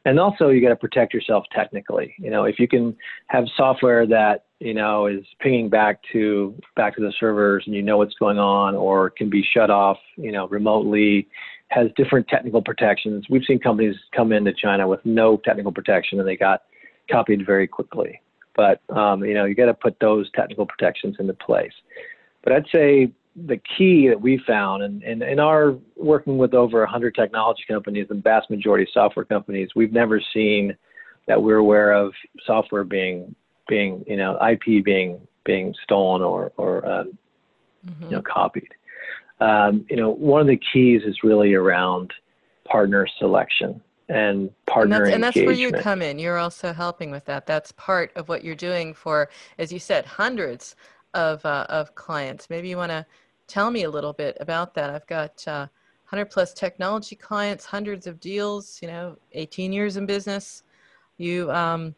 And 0.04 0.18
also, 0.18 0.48
you 0.48 0.60
got 0.60 0.70
to 0.70 0.76
protect 0.76 1.14
yourself 1.14 1.44
technically. 1.54 2.14
You 2.18 2.30
know, 2.30 2.44
if 2.44 2.58
you 2.58 2.66
can 2.66 2.96
have 3.28 3.44
software 3.56 4.04
that 4.06 4.46
you 4.58 4.74
know 4.74 5.06
is 5.06 5.24
pinging 5.40 5.68
back 5.68 6.00
to 6.12 6.54
back 6.74 6.96
to 6.96 7.00
the 7.00 7.12
servers, 7.20 7.62
and 7.66 7.74
you 7.74 7.82
know 7.82 7.98
what's 7.98 8.14
going 8.14 8.38
on, 8.38 8.74
or 8.74 9.10
can 9.10 9.30
be 9.30 9.44
shut 9.54 9.70
off, 9.70 9.98
you 10.16 10.32
know, 10.32 10.48
remotely, 10.48 11.28
has 11.72 11.88
different 11.96 12.28
technical 12.28 12.62
protections. 12.62 13.26
We've 13.30 13.44
seen 13.46 13.58
companies 13.58 13.96
come 14.14 14.32
into 14.32 14.52
China 14.52 14.86
with 14.88 15.00
no 15.04 15.36
technical 15.38 15.72
protection 15.72 16.18
and 16.18 16.28
they 16.28 16.36
got 16.36 16.62
copied 17.10 17.46
very 17.46 17.66
quickly. 17.66 18.20
But 18.54 18.82
um, 18.94 19.24
you 19.24 19.34
know, 19.34 19.44
you 19.44 19.54
got 19.54 19.66
to 19.66 19.74
put 19.74 19.98
those 20.00 20.30
technical 20.32 20.66
protections 20.66 21.16
into 21.18 21.34
place. 21.34 21.72
But 22.44 22.52
I'd 22.52 22.66
say 22.72 23.12
the 23.34 23.60
key 23.76 24.08
that 24.08 24.20
we 24.20 24.38
found, 24.46 24.82
and 24.82 25.02
in, 25.02 25.22
in, 25.22 25.28
in, 25.30 25.38
our 25.40 25.76
working 25.96 26.36
with 26.36 26.54
over 26.54 26.80
100 26.80 27.14
technology 27.14 27.62
companies, 27.68 28.06
the 28.08 28.14
vast 28.14 28.50
majority 28.50 28.86
software 28.92 29.24
companies, 29.24 29.70
we've 29.74 29.92
never 29.92 30.20
seen 30.34 30.76
that 31.26 31.42
we're 31.42 31.56
aware 31.56 31.92
of 31.92 32.12
software 32.44 32.84
being 32.84 33.34
being 33.68 34.04
you 34.06 34.16
know 34.16 34.38
IP 34.46 34.84
being 34.84 35.20
being 35.44 35.74
stolen 35.84 36.20
or 36.20 36.52
or 36.56 36.84
um, 36.86 37.18
mm-hmm. 37.86 38.04
you 38.04 38.10
know 38.10 38.22
copied 38.22 38.68
um, 39.42 39.84
you 39.90 39.96
know, 39.96 40.10
one 40.10 40.40
of 40.40 40.46
the 40.46 40.60
keys 40.72 41.02
is 41.04 41.24
really 41.24 41.54
around 41.54 42.12
partner 42.64 43.08
selection 43.18 43.80
and 44.08 44.50
partner 44.66 44.96
and 44.96 45.04
that's, 45.06 45.14
and 45.14 45.24
that's 45.24 45.36
where 45.36 45.52
you 45.52 45.72
come 45.72 46.00
in. 46.00 46.18
You're 46.18 46.38
also 46.38 46.72
helping 46.72 47.10
with 47.10 47.24
that. 47.24 47.46
That's 47.46 47.72
part 47.72 48.12
of 48.14 48.28
what 48.28 48.44
you're 48.44 48.54
doing 48.54 48.94
for, 48.94 49.28
as 49.58 49.72
you 49.72 49.80
said, 49.80 50.04
hundreds 50.06 50.76
of 51.14 51.44
uh, 51.44 51.66
of 51.68 51.94
clients. 51.96 52.50
Maybe 52.50 52.68
you 52.68 52.76
want 52.76 52.90
to 52.90 53.04
tell 53.52 53.70
me 53.70 53.82
a 53.82 53.90
little 53.90 54.14
bit 54.14 54.34
about 54.40 54.72
that. 54.72 54.88
I've 54.88 55.06
got 55.06 55.46
uh, 55.46 55.66
100 56.08 56.30
plus 56.30 56.54
technology 56.54 57.14
clients, 57.14 57.66
hundreds 57.66 58.06
of 58.06 58.18
deals. 58.18 58.78
You 58.80 58.88
know, 58.88 59.16
18 59.32 59.72
years 59.74 59.98
in 59.98 60.06
business. 60.06 60.62
You 61.18 61.52
um, 61.52 61.94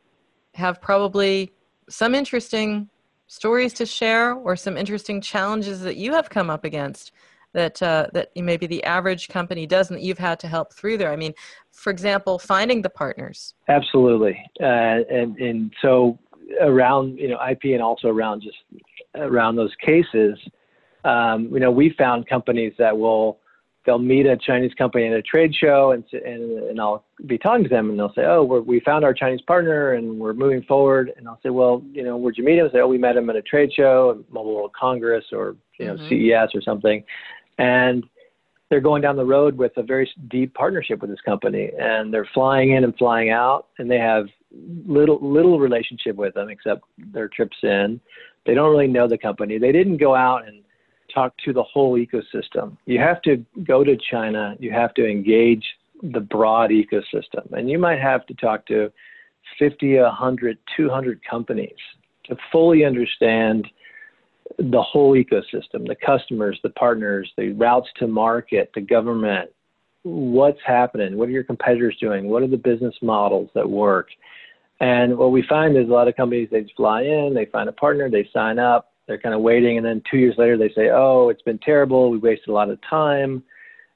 have 0.55 0.81
probably 0.81 1.53
some 1.88 2.12
interesting 2.12 2.88
stories 3.29 3.73
to 3.75 3.87
share 3.87 4.35
or 4.35 4.57
some 4.57 4.77
interesting 4.77 5.21
challenges 5.21 5.81
that 5.83 5.97
you 5.97 6.12
have 6.12 6.29
come 6.29 6.51
up 6.51 6.64
against 6.64 7.12
that 7.53 7.81
uh, 7.83 8.09
that 8.12 8.31
maybe 8.37 8.67
the 8.67 8.83
average 8.83 9.29
company 9.29 9.64
doesn't 9.64 10.01
you've 10.03 10.19
had 10.19 10.38
to 10.40 10.49
help 10.49 10.75
through 10.75 10.99
there 10.99 11.11
i 11.11 11.17
mean 11.17 11.33
for 11.73 11.90
example 11.90 12.38
finding 12.38 12.83
the 12.83 12.90
partners 12.90 13.55
absolutely 13.69 14.37
uh, 14.61 14.99
and 15.19 15.38
and 15.38 15.73
so 15.81 16.19
around 16.61 17.17
you 17.17 17.29
know 17.29 17.38
ip 17.51 17.62
and 17.64 17.81
also 17.81 18.09
around 18.09 18.43
just 18.43 18.59
around 19.14 19.57
those 19.57 19.75
cases 19.81 20.37
um, 21.05 21.49
you 21.53 21.61
know 21.61 21.71
we 21.71 21.95
found 21.97 22.27
companies 22.27 22.73
that 22.79 22.97
will 22.97 23.38
they'll 23.85 23.99
meet 23.99 24.27
a 24.27 24.37
Chinese 24.37 24.73
company 24.75 25.07
at 25.07 25.12
a 25.12 25.23
trade 25.23 25.55
show, 25.55 25.93
and 25.93 26.05
and, 26.12 26.59
and 26.64 26.81
I'll 26.81 27.05
be 27.27 27.38
talking 27.38 27.64
to 27.64 27.69
them, 27.69 27.90
and 27.90 27.99
they'll 27.99 28.12
say, 28.14 28.25
"Oh, 28.25 28.45
we're, 28.45 28.61
we 28.61 28.81
found 28.81 29.05
our 29.05 29.14
Chinese 29.14 29.43
partner, 29.43 29.95
and 29.95 30.19
we're 30.19 30.33
moving 30.33 30.62
forward." 30.62 31.12
And 31.17 31.29
I'll 31.29 31.40
say, 31.43 31.51
"Well, 31.51 31.83
you 31.93 32.03
know, 32.03 32.17
where'd 32.17 32.38
you 32.38 32.45
meet 32.45 32.59
him?" 32.59 32.69
say, 32.73 32.81
"Oh, 32.81 32.88
we 32.88 32.99
met 32.99 33.17
him 33.17 33.29
at 33.31 33.37
a 33.37 33.43
trade 33.43 33.73
show, 33.73 34.25
Mobile 34.31 34.55
World 34.55 34.73
Congress, 34.79 35.25
or 35.33 35.57
you 35.79 35.87
know, 35.87 35.97
mm-hmm. 35.97 36.09
CES 36.09 36.55
or 36.55 36.62
something." 36.62 37.05
And 37.59 38.05
they're 38.71 38.81
going 38.81 39.03
down 39.03 39.17
the 39.17 39.25
road 39.25 39.57
with 39.57 39.73
a 39.77 39.83
very 39.83 40.11
deep 40.29 40.55
partnership 40.55 41.01
with 41.01 41.11
this 41.11 41.21
company, 41.21 41.71
and 41.79 42.12
they're 42.12 42.29
flying 42.35 42.73
in 42.73 42.85
and 42.85 42.97
flying 42.97 43.31
out, 43.31 43.69
and 43.79 43.90
they 43.90 43.99
have 43.99 44.27
little 44.87 45.19
little 45.21 45.59
relationship 45.61 46.17
with 46.17 46.35
them 46.35 46.49
except 46.49 46.83
their 47.12 47.29
trips 47.29 47.57
in. 47.62 48.01
They 48.47 48.55
don't 48.55 48.71
really 48.71 48.88
know 48.88 49.09
the 49.09 49.19
company. 49.19 49.59
They 49.59 49.73
didn't 49.73 49.97
go 49.99 50.14
out 50.14 50.47
and 50.47 50.63
talk 51.14 51.33
to 51.44 51.53
the 51.53 51.62
whole 51.62 51.98
ecosystem. 51.98 52.77
You 52.87 52.98
have 52.98 53.22
to 53.22 53.44
go 53.64 53.85
to 53.85 53.96
China, 54.11 54.57
you 54.59 54.72
have 54.72 54.94
to 54.94 55.09
engage 55.09 55.64
the 56.03 56.20
broad 56.20 56.70
ecosystem, 56.70 57.53
and 57.53 57.70
you 57.70 57.79
might 57.79 58.00
have 58.00 58.27
to 58.27 58.35
talk 58.35 58.66
to 58.66 58.92
50, 59.59 59.98
100, 59.98 60.59
200 60.77 61.20
companies 61.29 61.70
to 62.24 62.37
fully 62.50 62.85
understand 62.85 63.68
the 64.59 64.83
whole 64.83 65.14
ecosystem 65.14 65.87
the 65.87 65.96
customers, 66.05 66.59
the 66.62 66.70
partners, 66.70 67.31
the 67.37 67.53
routes 67.53 67.88
to 67.98 68.07
market, 68.07 68.70
the 68.74 68.81
government. 68.81 69.50
What's 70.03 70.61
happening? 70.66 71.16
What 71.16 71.29
are 71.29 71.33
your 71.33 71.44
competitors 71.44 71.96
doing? 71.98 72.29
What 72.29 72.42
are 72.42 72.48
the 72.48 72.59
business 72.59 72.94
models 73.00 73.48
that 73.55 73.68
work? 73.68 74.09
And 74.81 75.16
what 75.16 75.33
we 75.33 75.42
find 75.48 75.77
is 75.77 75.88
a 75.88 75.92
lot 75.92 76.09
of 76.09 76.16
companies, 76.16 76.48
they 76.50 76.66
fly 76.77 77.03
in, 77.03 77.33
they 77.35 77.46
find 77.46 77.68
a 77.68 77.72
partner, 77.72 78.11
they 78.11 78.29
sign 78.33 78.59
up, 78.59 78.92
they're 79.07 79.19
kind 79.19 79.35
of 79.35 79.40
waiting, 79.40 79.77
and 79.77 79.87
then 79.87 80.03
two 80.11 80.19
years 80.19 80.35
later 80.38 80.57
they 80.57 80.71
say, 80.71 80.90
"Oh, 80.90 81.29
it's 81.29 81.43
been 81.43 81.59
terrible. 81.59 82.11
We 82.11 82.19
wasted 82.19 82.49
a 82.49 82.53
lot 82.53 82.71
of 82.71 82.79
time." 82.83 83.43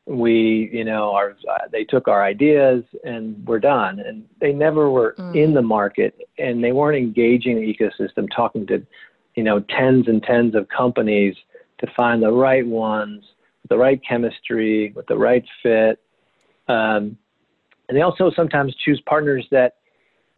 we, 0.08 0.70
you 0.72 0.84
know, 0.84 1.12
our, 1.12 1.36
uh, 1.50 1.68
they 1.70 1.84
took 1.84 2.08
our 2.08 2.24
ideas 2.24 2.82
and 3.04 3.46
we're 3.46 3.60
done. 3.60 4.00
And 4.00 4.24
they 4.40 4.52
never 4.52 4.90
were 4.90 5.14
mm. 5.18 5.36
in 5.36 5.52
the 5.52 5.62
market 5.62 6.18
and 6.38 6.64
they 6.64 6.72
weren't 6.72 6.96
engaging 6.96 7.56
the 7.56 7.74
ecosystem, 7.74 8.26
talking 8.34 8.66
to, 8.68 8.84
you 9.34 9.42
know, 9.42 9.60
tens 9.60 10.08
and 10.08 10.22
tens 10.22 10.54
of 10.54 10.66
companies 10.68 11.36
to 11.80 11.86
find 11.94 12.22
the 12.22 12.32
right 12.32 12.66
ones, 12.66 13.22
with 13.62 13.68
the 13.68 13.76
right 13.76 14.00
chemistry, 14.08 14.92
with 14.96 15.06
the 15.06 15.16
right 15.16 15.44
fit. 15.62 16.00
Um, 16.68 17.18
and 17.88 17.96
they 17.96 18.00
also 18.00 18.30
sometimes 18.34 18.74
choose 18.84 19.00
partners 19.06 19.46
that 19.50 19.76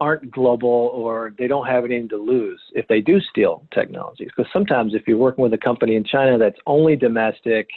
aren't 0.01 0.31
global 0.31 0.91
or 0.95 1.33
they 1.37 1.47
don't 1.47 1.67
have 1.67 1.85
anything 1.85 2.09
to 2.09 2.17
lose 2.17 2.59
if 2.73 2.87
they 2.87 2.99
do 2.99 3.21
steal 3.21 3.63
technologies. 3.71 4.29
Because 4.35 4.51
sometimes 4.51 4.95
if 4.95 5.03
you're 5.07 5.17
working 5.17 5.43
with 5.43 5.53
a 5.53 5.59
company 5.59 5.95
in 5.95 6.03
China 6.03 6.39
that's 6.39 6.57
only 6.65 6.95
domestic, 6.95 7.69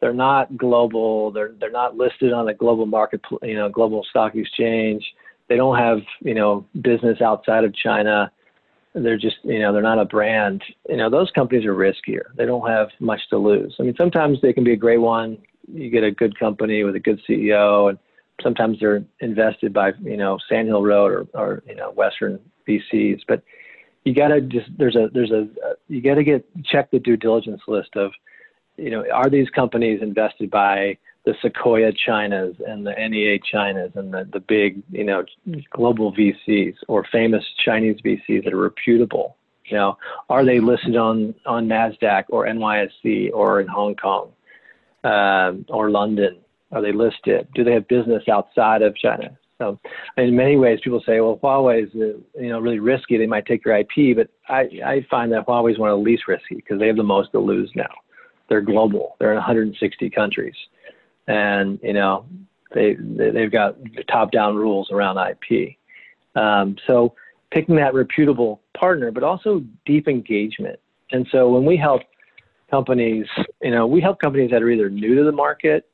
they're 0.00 0.14
not 0.14 0.56
global, 0.56 1.32
they're 1.32 1.52
they're 1.58 1.70
not 1.70 1.96
listed 1.96 2.32
on 2.32 2.48
a 2.48 2.54
global 2.54 2.86
market, 2.86 3.20
you 3.42 3.56
know, 3.56 3.68
global 3.68 4.06
stock 4.08 4.36
exchange. 4.36 5.04
They 5.48 5.56
don't 5.56 5.76
have 5.76 5.98
you 6.20 6.34
know 6.34 6.64
business 6.82 7.20
outside 7.20 7.64
of 7.64 7.74
China. 7.74 8.30
They're 8.94 9.18
just 9.18 9.36
you 9.42 9.58
know 9.58 9.72
they're 9.72 9.82
not 9.82 9.98
a 9.98 10.04
brand. 10.04 10.62
You 10.88 10.98
know 10.98 11.10
those 11.10 11.32
companies 11.32 11.66
are 11.66 11.74
riskier. 11.74 12.26
They 12.36 12.46
don't 12.46 12.68
have 12.68 12.88
much 13.00 13.20
to 13.30 13.38
lose. 13.38 13.74
I 13.80 13.82
mean 13.82 13.96
sometimes 13.98 14.38
they 14.40 14.52
can 14.52 14.62
be 14.62 14.72
a 14.72 14.76
great 14.76 15.00
one. 15.00 15.36
You 15.72 15.90
get 15.90 16.04
a 16.04 16.12
good 16.12 16.38
company 16.38 16.84
with 16.84 16.94
a 16.94 17.00
good 17.00 17.20
CEO 17.28 17.90
and 17.90 17.98
sometimes 18.42 18.78
they're 18.80 19.04
invested 19.20 19.72
by 19.72 19.92
you 20.02 20.16
know 20.16 20.38
Sand 20.48 20.68
Hill 20.68 20.82
Road 20.82 21.12
or, 21.12 21.26
or 21.34 21.62
you 21.66 21.74
know 21.74 21.90
Western 21.92 22.40
VCs, 22.68 23.20
but 23.28 23.42
you 24.04 24.14
got 24.14 24.28
to 24.28 24.40
just 24.40 24.68
there's 24.78 24.96
a 24.96 25.08
there's 25.12 25.30
a 25.30 25.48
you 25.88 26.00
got 26.00 26.14
to 26.14 26.24
get 26.24 26.46
check 26.64 26.90
the 26.90 26.98
due 26.98 27.16
diligence 27.16 27.62
list 27.66 27.96
of 27.96 28.12
you 28.76 28.90
know 28.90 29.04
are 29.12 29.30
these 29.30 29.50
companies 29.50 30.00
invested 30.02 30.50
by 30.50 30.96
the 31.24 31.34
Sequoia 31.42 31.92
Chinas 31.92 32.56
and 32.66 32.86
the 32.86 32.92
NEA 32.92 33.40
Chinas 33.40 33.94
and 33.96 34.14
the, 34.14 34.28
the 34.32 34.40
big 34.40 34.82
you 34.90 35.04
know 35.04 35.24
global 35.70 36.12
VCs 36.12 36.76
or 36.88 37.04
famous 37.10 37.44
Chinese 37.64 38.00
VCs 38.04 38.44
that 38.44 38.52
are 38.52 38.60
reputable. 38.60 39.36
You 39.64 39.76
know, 39.76 39.98
are 40.30 40.44
they 40.44 40.60
listed 40.60 40.96
on 40.96 41.34
on 41.44 41.66
Nasdaq 41.66 42.24
or 42.28 42.46
NYSE 42.46 43.32
or 43.32 43.60
in 43.60 43.66
Hong 43.66 43.96
Kong 43.96 44.30
um, 45.02 45.66
or 45.68 45.90
London? 45.90 46.38
Are 46.72 46.82
they 46.82 46.92
listed? 46.92 47.48
Do 47.54 47.64
they 47.64 47.72
have 47.72 47.86
business 47.88 48.24
outside 48.28 48.82
of 48.82 48.96
China? 48.96 49.36
So, 49.58 49.78
in 50.18 50.36
many 50.36 50.56
ways, 50.56 50.80
people 50.82 51.02
say, 51.06 51.20
"Well, 51.20 51.38
Huawei 51.42 51.84
is 51.84 51.90
uh, 51.94 52.18
you 52.40 52.50
know 52.50 52.60
really 52.60 52.78
risky. 52.78 53.16
They 53.16 53.26
might 53.26 53.46
take 53.46 53.64
your 53.64 53.76
IP," 53.76 54.16
but 54.16 54.28
I, 54.48 54.68
I 54.84 55.06
find 55.10 55.32
that 55.32 55.46
Huawei 55.46 55.72
is 55.72 55.78
one 55.78 55.90
of 55.90 55.98
the 55.98 56.04
least 56.04 56.24
risky 56.28 56.56
because 56.56 56.78
they 56.78 56.88
have 56.88 56.96
the 56.96 57.02
most 57.02 57.32
to 57.32 57.38
lose 57.38 57.70
now. 57.74 57.94
They're 58.48 58.60
global. 58.60 59.16
They're 59.18 59.30
in 59.30 59.36
160 59.36 60.10
countries, 60.10 60.54
and 61.26 61.78
you 61.82 61.94
know 61.94 62.26
they, 62.74 62.96
they 63.00 63.40
have 63.40 63.52
got 63.52 63.76
top-down 64.10 64.56
rules 64.56 64.90
around 64.90 65.18
IP. 65.18 65.76
Um, 66.34 66.76
so, 66.86 67.14
picking 67.50 67.76
that 67.76 67.94
reputable 67.94 68.60
partner, 68.78 69.10
but 69.10 69.22
also 69.22 69.64
deep 69.86 70.06
engagement. 70.06 70.78
And 71.12 71.26
so, 71.32 71.48
when 71.48 71.64
we 71.64 71.78
help 71.78 72.02
companies, 72.70 73.26
you 73.62 73.70
know, 73.70 73.86
we 73.86 74.02
help 74.02 74.20
companies 74.20 74.50
that 74.50 74.62
are 74.62 74.68
either 74.68 74.90
new 74.90 75.14
to 75.14 75.24
the 75.24 75.32
market 75.32 75.88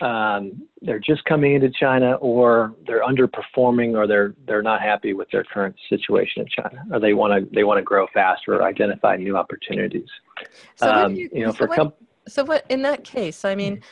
um, 0.00 0.62
they're 0.82 0.98
just 0.98 1.24
coming 1.24 1.54
into 1.54 1.70
China, 1.70 2.14
or 2.14 2.74
they're 2.86 3.02
underperforming, 3.02 3.96
or 3.96 4.06
they're 4.06 4.34
they're 4.46 4.62
not 4.62 4.80
happy 4.80 5.12
with 5.12 5.30
their 5.30 5.44
current 5.44 5.76
situation 5.88 6.42
in 6.42 6.48
China, 6.48 6.84
or 6.92 6.98
they 6.98 7.14
want 7.14 7.32
to 7.32 7.54
they 7.54 7.64
want 7.64 7.78
to 7.78 7.82
grow 7.82 8.06
faster 8.12 8.54
or 8.54 8.64
identify 8.64 9.16
new 9.16 9.36
opportunities. 9.36 10.08
So 10.76 10.90
um, 10.90 11.14
you, 11.14 11.30
you, 11.32 11.46
know, 11.46 11.52
so 11.52 11.58
for 11.58 11.66
what, 11.68 11.76
com- 11.76 11.92
so 12.26 12.44
what 12.44 12.66
in 12.68 12.82
that 12.82 13.04
case? 13.04 13.44
I 13.44 13.54
mean, 13.54 13.82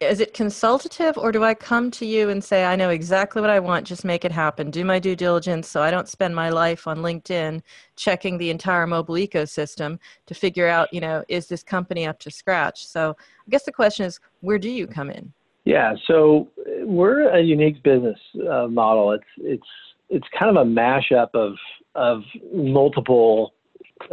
is 0.00 0.20
it 0.20 0.34
consultative, 0.34 1.16
or 1.16 1.32
do 1.32 1.42
I 1.42 1.54
come 1.54 1.90
to 1.92 2.04
you 2.04 2.28
and 2.28 2.44
say 2.44 2.64
I 2.64 2.76
know 2.76 2.90
exactly 2.90 3.40
what 3.40 3.50
I 3.50 3.60
want, 3.60 3.86
just 3.86 4.04
make 4.04 4.24
it 4.24 4.32
happen, 4.32 4.70
do 4.70 4.84
my 4.84 4.98
due 4.98 5.16
diligence, 5.16 5.68
so 5.68 5.82
I 5.82 5.90
don't 5.90 6.08
spend 6.08 6.34
my 6.34 6.50
life 6.50 6.86
on 6.86 6.98
LinkedIn 6.98 7.62
checking 7.96 8.36
the 8.36 8.50
entire 8.50 8.86
mobile 8.86 9.14
ecosystem 9.14 9.98
to 10.26 10.34
figure 10.34 10.68
out, 10.68 10.92
you 10.92 11.00
know, 11.00 11.24
is 11.28 11.46
this 11.46 11.62
company 11.62 12.06
up 12.06 12.18
to 12.20 12.30
scratch? 12.30 12.86
So 12.86 13.16
I 13.18 13.50
guess 13.50 13.64
the 13.64 13.72
question 13.72 14.04
is, 14.04 14.20
where 14.40 14.58
do 14.58 14.68
you 14.68 14.86
come 14.86 15.10
in? 15.10 15.32
Yeah, 15.64 15.94
so 16.06 16.48
we're 16.82 17.30
a 17.30 17.40
unique 17.40 17.82
business 17.82 18.18
uh, 18.48 18.68
model. 18.68 19.12
It's 19.12 19.24
it's 19.38 19.66
it's 20.10 20.26
kind 20.38 20.56
of 20.56 20.64
a 20.64 20.70
mashup 20.70 21.30
of 21.34 21.54
of 21.96 22.22
multiple 22.54 23.54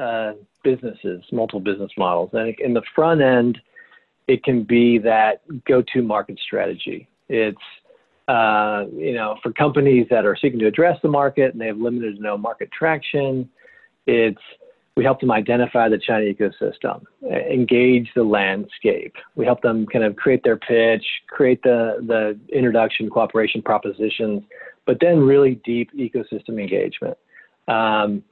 uh, 0.01 0.31
businesses, 0.63 1.21
multiple 1.31 1.59
business 1.59 1.91
models. 1.97 2.31
And 2.33 2.55
in 2.59 2.73
the 2.73 2.81
front 2.95 3.21
end, 3.21 3.59
it 4.27 4.43
can 4.43 4.63
be 4.63 4.97
that 4.99 5.41
go-to-market 5.65 6.39
strategy. 6.45 7.07
It's 7.29 7.57
uh, 8.27 8.85
you 8.95 9.13
know 9.13 9.37
for 9.43 9.51
companies 9.51 10.07
that 10.09 10.25
are 10.25 10.37
seeking 10.39 10.59
to 10.59 10.67
address 10.67 10.97
the 11.01 11.09
market 11.09 11.51
and 11.51 11.59
they 11.59 11.67
have 11.67 11.77
limited 11.77 12.15
to 12.15 12.21
no 12.21 12.37
market 12.37 12.69
traction. 12.71 13.49
It's 14.07 14.41
we 14.95 15.03
help 15.03 15.19
them 15.19 15.31
identify 15.31 15.89
the 15.89 15.97
China 15.97 16.25
ecosystem, 16.25 17.03
engage 17.51 18.09
the 18.15 18.23
landscape. 18.23 19.15
We 19.35 19.45
help 19.45 19.61
them 19.61 19.87
kind 19.87 20.05
of 20.05 20.15
create 20.15 20.43
their 20.43 20.57
pitch, 20.57 21.03
create 21.27 21.63
the, 21.63 21.97
the 22.05 22.39
introduction 22.55 23.09
cooperation 23.09 23.63
propositions, 23.63 24.43
but 24.85 24.97
then 25.01 25.19
really 25.19 25.59
deep 25.65 25.89
ecosystem 25.93 26.61
engagement. 26.61 27.17
Um, 27.67 28.23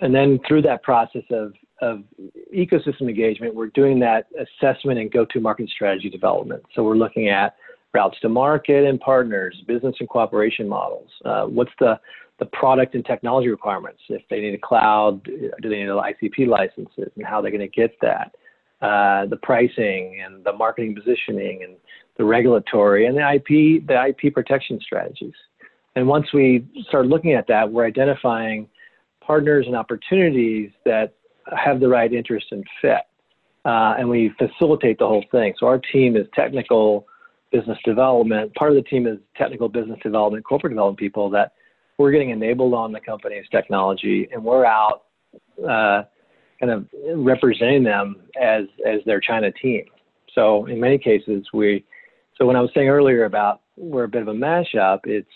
and 0.00 0.14
then 0.14 0.38
through 0.46 0.62
that 0.62 0.82
process 0.82 1.22
of, 1.30 1.52
of 1.82 2.02
ecosystem 2.54 3.02
engagement, 3.02 3.54
we're 3.54 3.68
doing 3.68 3.98
that 4.00 4.26
assessment 4.38 4.98
and 4.98 5.10
go 5.10 5.24
to 5.26 5.40
market 5.40 5.68
strategy 5.68 6.08
development. 6.08 6.62
So 6.74 6.82
we're 6.82 6.96
looking 6.96 7.28
at 7.28 7.56
routes 7.92 8.18
to 8.20 8.28
market 8.28 8.84
and 8.88 9.00
partners, 9.00 9.56
business 9.66 9.96
and 10.00 10.08
cooperation 10.08 10.68
models. 10.68 11.08
Uh, 11.24 11.44
what's 11.44 11.72
the 11.80 11.98
the 12.40 12.46
product 12.46 12.94
and 12.94 13.04
technology 13.04 13.48
requirements. 13.48 14.00
If 14.08 14.22
they 14.30 14.40
need 14.40 14.54
a 14.54 14.58
cloud, 14.58 15.22
do 15.24 15.68
they 15.68 15.76
need 15.76 15.88
ICP 15.88 16.48
licenses, 16.48 17.12
and 17.14 17.24
how 17.24 17.40
they're 17.40 17.50
going 17.50 17.60
to 17.60 17.68
get 17.68 17.94
that? 18.00 18.34
Uh, 18.82 19.26
the 19.26 19.38
pricing 19.42 20.22
and 20.24 20.42
the 20.42 20.52
marketing 20.54 20.94
positioning 20.94 21.62
and 21.62 21.76
the 22.16 22.24
regulatory 22.24 23.06
and 23.06 23.16
the 23.16 23.34
IP, 23.34 23.86
the 23.86 24.06
IP 24.08 24.32
protection 24.32 24.80
strategies. 24.82 25.34
And 25.96 26.08
once 26.08 26.32
we 26.32 26.66
start 26.88 27.06
looking 27.06 27.34
at 27.34 27.46
that, 27.48 27.70
we're 27.70 27.86
identifying 27.86 28.68
partners 29.30 29.64
and 29.68 29.76
opportunities 29.76 30.72
that 30.84 31.14
have 31.56 31.78
the 31.78 31.86
right 31.86 32.12
interest 32.12 32.46
and 32.50 32.64
fit. 32.82 33.02
Uh, 33.64 33.94
and 33.96 34.08
we 34.08 34.32
facilitate 34.36 34.98
the 34.98 35.06
whole 35.06 35.24
thing. 35.30 35.54
So 35.60 35.68
our 35.68 35.78
team 35.78 36.16
is 36.16 36.26
technical 36.34 37.06
business 37.52 37.78
development. 37.84 38.52
Part 38.56 38.72
of 38.72 38.76
the 38.76 38.82
team 38.82 39.06
is 39.06 39.18
technical 39.36 39.68
business 39.68 40.00
development, 40.02 40.44
corporate 40.44 40.72
development 40.72 40.98
people 40.98 41.30
that 41.30 41.52
we're 41.96 42.10
getting 42.10 42.30
enabled 42.30 42.74
on 42.74 42.90
the 42.90 42.98
company's 42.98 43.44
technology, 43.52 44.28
and 44.32 44.42
we're 44.42 44.64
out 44.64 45.02
uh, 45.62 46.02
kind 46.58 46.72
of 46.72 46.86
representing 47.14 47.84
them 47.84 48.16
as 48.40 48.64
as 48.84 48.98
their 49.06 49.20
China 49.20 49.52
team. 49.52 49.84
So 50.34 50.66
in 50.66 50.80
many 50.80 50.98
cases, 50.98 51.46
we. 51.54 51.84
So 52.36 52.46
when 52.46 52.56
I 52.56 52.60
was 52.60 52.70
saying 52.74 52.88
earlier 52.88 53.26
about 53.26 53.60
we're 53.76 54.04
a 54.04 54.08
bit 54.08 54.22
of 54.22 54.28
a 54.28 54.32
mashup, 54.32 55.00
it's 55.04 55.28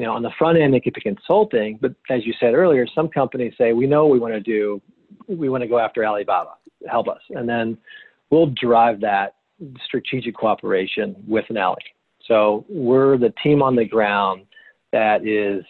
you 0.00 0.06
know 0.06 0.14
on 0.14 0.22
the 0.22 0.30
front 0.38 0.58
end 0.58 0.74
it 0.74 0.80
could 0.80 0.94
be 0.94 1.02
consulting, 1.02 1.78
but 1.82 1.94
as 2.08 2.24
you 2.24 2.32
said 2.40 2.54
earlier, 2.54 2.86
some 2.94 3.06
companies 3.06 3.52
say 3.58 3.74
we 3.74 3.86
know 3.86 4.06
we 4.06 4.18
want 4.18 4.32
to 4.32 4.40
do, 4.40 4.80
we 5.28 5.50
want 5.50 5.62
to 5.62 5.68
go 5.68 5.78
after 5.78 6.06
Alibaba, 6.06 6.54
help 6.88 7.06
us, 7.06 7.20
and 7.28 7.46
then 7.46 7.76
we'll 8.30 8.46
drive 8.46 8.98
that 9.02 9.34
strategic 9.84 10.34
cooperation 10.34 11.14
with 11.28 11.44
an 11.50 11.58
ally. 11.58 11.74
So 12.26 12.64
we're 12.70 13.18
the 13.18 13.34
team 13.42 13.62
on 13.62 13.76
the 13.76 13.84
ground 13.84 14.46
that 14.90 15.26
is 15.26 15.64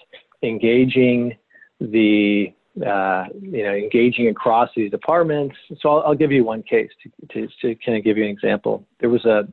engaging 0.45 1.37
the 1.81 2.53
uh, 2.87 3.25
you 3.40 3.64
know 3.64 3.75
engaging 3.75 4.29
across 4.29 4.69
these 4.77 4.93
departments. 4.93 5.57
So 5.81 5.88
I'll, 5.88 6.03
I'll 6.07 6.14
give 6.14 6.31
you 6.31 6.45
one 6.45 6.62
case 6.62 6.90
to, 7.03 7.27
to, 7.33 7.49
to, 7.62 7.75
kind 7.85 7.99
of 7.99 8.05
give 8.05 8.16
you 8.16 8.27
an 8.27 8.31
example. 8.31 8.87
There 9.01 9.11
was 9.11 9.25
a 9.25 9.49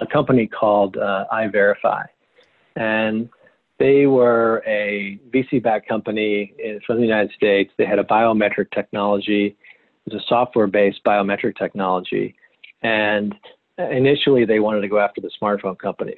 a 0.00 0.06
company 0.06 0.46
called 0.46 0.96
uh, 0.96 1.24
EyeVerify, 1.32 2.04
and 2.76 3.28
they 3.78 4.06
were 4.06 4.62
a 4.66 5.20
VC-backed 5.30 5.88
company 5.88 6.52
from 6.86 6.96
the 6.96 7.02
United 7.02 7.30
States. 7.32 7.72
They 7.78 7.86
had 7.86 7.98
a 7.98 8.04
biometric 8.04 8.70
technology. 8.72 9.56
It 10.06 10.12
was 10.12 10.22
a 10.22 10.26
software-based 10.26 11.04
biometric 11.04 11.56
technology, 11.56 12.34
and 12.82 13.34
initially 13.78 14.44
they 14.44 14.60
wanted 14.60 14.80
to 14.80 14.88
go 14.88 14.98
after 14.98 15.20
the 15.20 15.30
smartphone 15.40 15.78
companies. 15.78 16.16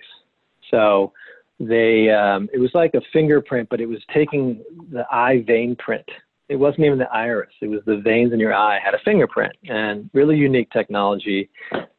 So 0.70 1.12
they 1.58 2.10
um, 2.10 2.48
it 2.52 2.58
was 2.58 2.70
like 2.72 2.94
a 2.94 3.02
fingerprint, 3.12 3.68
but 3.68 3.80
it 3.80 3.86
was 3.86 3.98
taking 4.14 4.64
the 4.90 5.04
eye 5.12 5.44
vein 5.46 5.76
print. 5.76 6.08
It 6.48 6.56
wasn't 6.56 6.86
even 6.86 6.98
the 6.98 7.12
iris; 7.12 7.52
it 7.60 7.68
was 7.68 7.80
the 7.84 7.98
veins 7.98 8.32
in 8.32 8.40
your 8.40 8.54
eye 8.54 8.80
had 8.82 8.94
a 8.94 8.98
fingerprint, 9.04 9.52
and 9.68 10.08
really 10.14 10.36
unique 10.36 10.70
technology. 10.70 11.50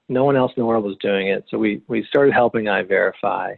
No 0.10 0.26
one 0.26 0.36
else 0.36 0.52
in 0.58 0.62
the 0.62 0.66
world 0.66 0.84
was 0.84 0.98
doing 1.00 1.28
it, 1.28 1.46
so 1.50 1.58
we 1.58 1.84
we 1.88 2.04
started 2.10 2.34
helping 2.34 2.66
EyeVerify, 2.66 3.58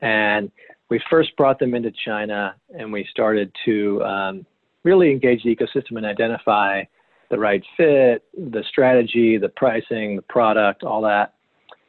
and 0.00 0.50
we 0.90 1.00
first 1.08 1.36
brought 1.36 1.58
them 1.58 1.74
into 1.74 1.92
China, 2.04 2.54
and 2.76 2.92
we 2.92 3.06
started 3.10 3.50
to 3.64 4.02
um, 4.02 4.46
really 4.82 5.10
engage 5.10 5.42
the 5.44 5.54
ecosystem 5.54 5.96
and 5.96 6.04
identify 6.04 6.82
the 7.30 7.38
right 7.38 7.62
fit, 7.76 8.24
the 8.34 8.64
strategy, 8.68 9.38
the 9.38 9.48
pricing, 9.50 10.16
the 10.16 10.22
product, 10.28 10.82
all 10.82 11.00
that. 11.02 11.34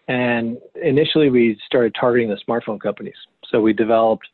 And 0.07 0.57
initially, 0.81 1.29
we 1.29 1.59
started 1.65 1.95
targeting 1.99 2.29
the 2.29 2.39
smartphone 2.47 2.79
companies. 2.79 3.15
So 3.49 3.59
we 3.59 3.73
developed 3.73 4.27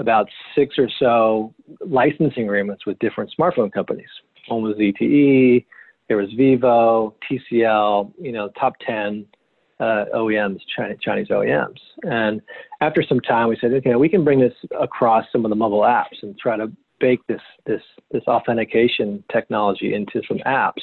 about 0.00 0.28
six 0.54 0.78
or 0.78 0.88
so 0.98 1.54
licensing 1.80 2.44
agreements 2.44 2.86
with 2.86 2.98
different 2.98 3.32
smartphone 3.38 3.72
companies. 3.72 4.08
One 4.48 4.62
was 4.62 4.76
ZTE, 4.76 5.64
there 6.08 6.16
was 6.16 6.32
Vivo, 6.36 7.14
TCL, 7.30 8.12
you 8.20 8.32
know, 8.32 8.48
top 8.58 8.74
10 8.86 9.26
uh, 9.80 10.04
OEMs, 10.14 10.60
Chinese 11.00 11.28
OEMs. 11.28 11.78
And 12.02 12.40
after 12.80 13.02
some 13.02 13.20
time, 13.20 13.48
we 13.48 13.56
said, 13.60 13.72
okay, 13.74 13.94
we 13.94 14.08
can 14.08 14.24
bring 14.24 14.40
this 14.40 14.54
across 14.80 15.24
some 15.30 15.44
of 15.44 15.50
the 15.50 15.56
mobile 15.56 15.82
apps 15.82 16.22
and 16.22 16.38
try 16.38 16.56
to 16.56 16.70
bake 17.00 17.24
this 17.28 17.40
this 17.64 17.82
this 18.10 18.24
authentication 18.26 19.22
technology 19.30 19.94
into 19.94 20.20
some 20.26 20.38
apps. 20.38 20.82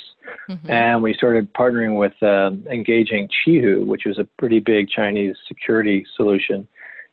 Mm-hmm. 0.50 0.72
And 0.72 1.04
we 1.04 1.14
started 1.14 1.54
partnering 1.54 1.98
with 2.00 2.14
uh, 2.22 2.52
engaging 2.72 3.28
Qihoo, 3.28 3.86
which 3.86 4.04
was 4.06 4.18
a 4.18 4.28
pretty 4.38 4.60
big 4.60 4.90
Chinese 4.90 5.36
security 5.48 6.06
solution, 6.16 6.68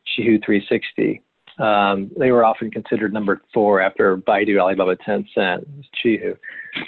Qihoo 0.07 0.43
360. 0.43 1.21
Um, 1.59 2.11
they 2.17 2.31
were 2.31 2.43
often 2.43 2.71
considered 2.71 3.13
number 3.13 3.41
four 3.53 3.79
after 3.79 4.17
Baidu, 4.17 4.59
Alibaba, 4.59 4.95
Tencent, 4.95 5.65
Qihoo. 6.03 6.37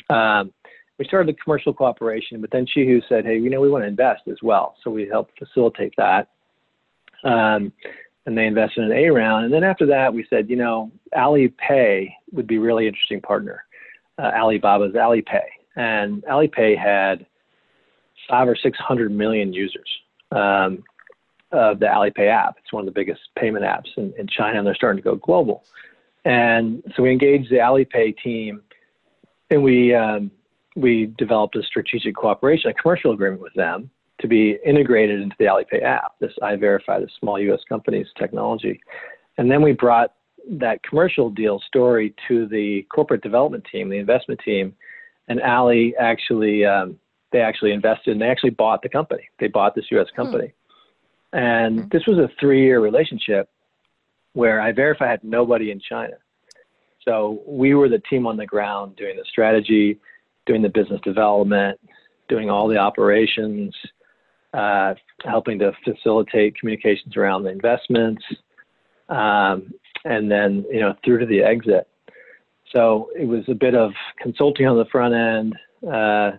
Um, 0.10 0.52
we 0.98 1.06
started 1.06 1.34
the 1.34 1.38
commercial 1.42 1.74
cooperation, 1.74 2.42
but 2.42 2.52
then 2.52 2.66
Qihoo 2.66 3.02
said, 3.10 3.26
hey, 3.26 3.38
you 3.38 3.50
know, 3.50 3.60
we 3.60 3.70
want 3.70 3.84
to 3.84 3.88
invest 3.88 4.24
as 4.28 4.38
well. 4.42 4.76
So 4.84 4.92
we 4.92 5.08
helped 5.08 5.38
facilitate 5.38 5.94
that. 5.98 6.30
Um, 7.24 7.74
and 8.26 8.38
they 8.38 8.46
invested 8.46 8.86
in 8.86 8.92
A 8.92 9.10
round. 9.10 9.46
And 9.46 9.54
then 9.54 9.64
after 9.64 9.86
that, 9.88 10.14
we 10.14 10.26
said, 10.30 10.50
you 10.50 10.56
know, 10.56 10.92
Alipay 11.14 12.10
would 12.32 12.48
be 12.48 12.58
really 12.58 12.88
interesting 12.88 13.22
partner. 13.22 13.66
Uh, 14.18 14.32
Alibaba's 14.32 14.94
Alipay. 14.94 15.44
And 15.76 16.24
Alipay 16.24 16.78
had 16.78 17.26
five 18.30 18.48
or 18.48 18.56
600 18.56 19.12
million 19.12 19.54
users 19.54 19.90
um, 20.32 20.84
of 21.52 21.80
the 21.80 21.86
Alipay 21.86 22.28
app. 22.28 22.56
It's 22.58 22.74
one 22.74 22.82
of 22.82 22.86
the 22.86 22.98
biggest 22.98 23.22
payment 23.38 23.66
apps 23.66 23.90
in, 23.98 24.14
in 24.18 24.28
China, 24.28 24.58
and 24.58 24.66
they're 24.66 24.76
starting 24.76 25.04
to 25.04 25.10
go 25.10 25.16
global. 25.16 25.64
And 26.24 26.84
so 26.96 27.04
we 27.04 27.12
engaged 27.12 27.52
the 27.52 27.58
Alipay 27.58 28.18
team, 28.18 28.62
and 29.52 29.62
we 29.62 29.94
um, 29.94 30.32
we 30.76 31.14
developed 31.18 31.56
a 31.56 31.64
strategic 31.64 32.16
cooperation, 32.16 32.70
a 32.70 32.74
commercial 32.74 33.12
agreement 33.12 33.42
with 33.42 33.54
them 33.54 33.90
to 34.22 34.28
be 34.28 34.58
integrated 34.66 35.22
into 35.22 35.36
the 35.40 35.46
Alipay 35.46 35.84
app, 35.84 36.14
this 36.20 36.32
EyeVerify, 36.42 37.00
the 37.00 37.10
small 37.20 37.40
U.S. 37.40 37.62
company's 37.68 38.08
technology. 38.18 38.80
And 39.38 39.52
then 39.52 39.62
we 39.62 39.74
brought 39.74 40.14
that 40.50 40.84
commercial 40.84 41.30
deal 41.30 41.62
story 41.68 42.14
to 42.28 42.48
the 42.48 42.86
corporate 42.94 43.22
development 43.22 43.66
team, 43.72 43.90
the 43.90 43.98
investment 43.98 44.40
team, 44.44 44.74
and 45.28 45.42
Ali 45.42 45.96
actually 46.00 46.66
um, 46.66 47.00
they 47.32 47.40
actually 47.40 47.72
invested 47.72 48.12
and 48.12 48.22
they 48.22 48.28
actually 48.30 48.52
bought 48.52 48.82
the 48.82 48.90
company. 48.90 49.24
They 49.40 49.48
bought 49.48 49.76
this 49.76 49.86
U.S. 49.92 50.08
Hmm. 50.12 50.22
company, 50.22 50.54
hmm. 51.34 51.38
and 51.38 51.90
this 51.90 52.04
was 52.08 52.18
a 52.18 52.30
three-year 52.40 52.80
relationship 52.80 53.50
where 54.34 54.60
EyeVerify 54.60 55.08
had 55.08 55.24
nobody 55.24 55.72
in 55.72 55.80
China. 55.80 56.16
So 57.04 57.42
we 57.48 57.74
were 57.74 57.90
the 57.90 58.02
team 58.10 58.28
on 58.28 58.38
the 58.38 58.46
ground 58.46 58.96
doing 58.96 59.16
the 59.16 59.26
strategy, 59.30 60.00
doing 60.46 60.62
the 60.62 60.70
business 60.70 61.02
development, 61.04 61.80
doing 62.30 62.50
all 62.50 62.68
the 62.68 62.78
operations, 62.78 63.76
uh, 64.54 64.94
helping 65.24 65.60
to 65.60 65.72
facilitate 65.84 66.58
communications 66.58 67.18
around 67.18 67.44
the 67.44 67.50
investments, 67.50 68.24
um, 69.10 69.74
and 70.06 70.32
then 70.32 70.66
you 70.72 70.80
know 70.80 70.96
through 71.04 71.20
to 71.20 71.26
the 71.26 71.44
exit. 71.44 71.88
So 72.74 73.10
it 73.18 73.26
was 73.26 73.44
a 73.48 73.54
bit 73.54 73.76
of 73.76 73.92
consulting 74.20 74.68
on 74.68 74.78
the 74.78 74.86
front 74.86 75.14
end, 75.14 75.56
uh, 75.88 76.32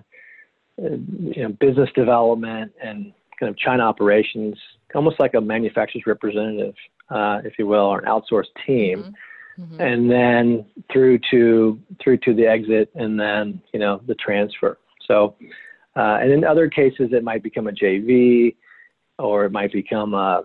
you 0.77 1.43
know, 1.43 1.49
business 1.61 1.89
development, 1.95 2.73
and 2.83 3.13
kind 3.39 3.51
of 3.51 3.57
China 3.59 3.85
operations, 3.85 4.57
almost 4.95 5.21
like 5.21 5.35
a 5.35 5.41
manufacturer's 5.41 6.05
representative, 6.07 6.75
uh, 7.11 7.41
if 7.45 7.59
you 7.59 7.67
will, 7.67 7.85
or 7.85 7.99
an 7.99 8.07
outsourced 8.07 8.55
team. 8.67 8.99
Mm-hmm. 8.99 9.11
Mm-hmm. 9.59 9.81
and 9.81 10.11
then 10.11 10.67
through 10.93 11.19
to 11.31 11.81
through 12.03 12.19
to 12.19 12.35
the 12.35 12.47
exit, 12.47 12.91
and 12.95 13.19
then 13.19 13.63
you 13.73 13.81
know 13.81 14.03
the 14.07 14.15
transfer. 14.17 14.79
So 15.07 15.37
uh, 15.97 16.19
and 16.21 16.31
in 16.31 16.45
other 16.45 16.69
cases, 16.69 17.11
it 17.13 17.25
might 17.25 17.43
become 17.43 17.69
a 17.69 17.73
JV 17.73 18.55
or 19.19 19.47
it 19.47 19.53
might 19.53 19.73
become 19.73 20.13
a, 20.13 20.45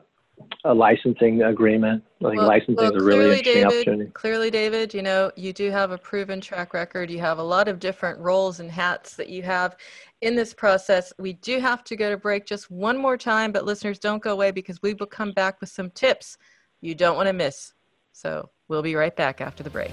a 0.64 0.74
licensing 0.74 1.44
agreement. 1.44 2.04
I 2.22 2.30
think 2.30 2.38
well, 2.38 2.48
licensing 2.48 2.76
well, 2.76 2.96
is 2.96 3.02
a 3.02 3.06
really 3.06 3.40
interesting 3.40 3.54
David, 3.54 3.66
opportunity. 3.66 4.12
Clearly, 4.12 4.50
David, 4.50 4.94
you 4.94 5.02
know, 5.02 5.30
you 5.36 5.52
do 5.52 5.70
have 5.72 5.92
a 5.92 5.98
proven 5.98 6.40
track 6.40 6.74
record. 6.74 7.12
You 7.12 7.20
have 7.20 7.38
a 7.38 7.44
lot 7.44 7.68
of 7.68 7.80
different 7.80 8.18
roles 8.20 8.62
and 8.62 8.72
hats 8.72 9.16
that 9.18 9.28
you 9.28 9.44
have 9.44 9.76
in 10.22 10.38
this 10.38 10.54
process. 10.54 11.12
We 11.20 11.34
do 11.34 11.60
have 11.60 11.84
to 11.84 11.98
go 11.98 12.10
to 12.10 12.18
break 12.18 12.46
just 12.46 12.72
one 12.72 12.98
more 12.98 13.18
time, 13.18 13.52
but 13.52 13.66
listeners, 13.66 14.00
don't 14.00 14.24
go 14.24 14.32
away 14.32 14.52
because 14.52 14.82
we 14.82 14.94
will 14.94 15.08
come 15.08 15.34
back 15.34 15.60
with 15.60 15.70
some 15.70 15.90
tips 15.92 16.38
you 16.80 16.96
don't 16.96 17.16
want 17.16 17.28
to 17.28 17.34
miss. 17.34 17.74
So 18.12 18.50
we'll 18.68 18.82
be 18.82 18.96
right 18.96 19.16
back 19.16 19.42
after 19.42 19.64
the 19.64 19.70
break. 19.70 19.92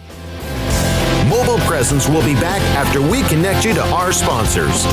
Mobile 1.29 1.59
Presence 1.67 2.09
will 2.09 2.25
be 2.25 2.35
back 2.35 2.63
after 2.77 3.03
we 3.03 3.23
connect 3.25 3.65
you 3.65 3.75
to 3.75 3.83
our 3.83 4.13
sponsors. 4.13 4.85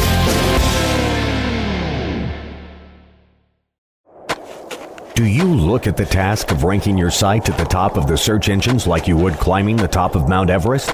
Do 5.16 5.26
you 5.26 5.46
look 5.46 5.88
at 5.88 5.96
the 5.96 6.06
task 6.06 6.52
of 6.52 6.66
ranking 6.66 6.98
your 6.98 7.10
site 7.10 7.48
at 7.48 7.58
the 7.58 7.64
top 7.64 7.96
of 7.96 8.06
the 8.06 8.18
search 8.18 8.50
engines 8.50 8.86
like 8.86 9.08
you 9.08 9.16
would 9.16 9.36
climbing 9.36 9.78
the 9.78 9.88
top 9.88 10.14
of 10.14 10.28
Mount 10.28 10.50
Everest? 10.50 10.94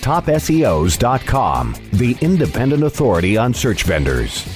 TopSEOs.com, 0.00 1.74
the 1.92 2.16
independent 2.20 2.82
authority 2.84 3.36
on 3.36 3.54
search 3.54 3.84
vendors. 3.84 4.46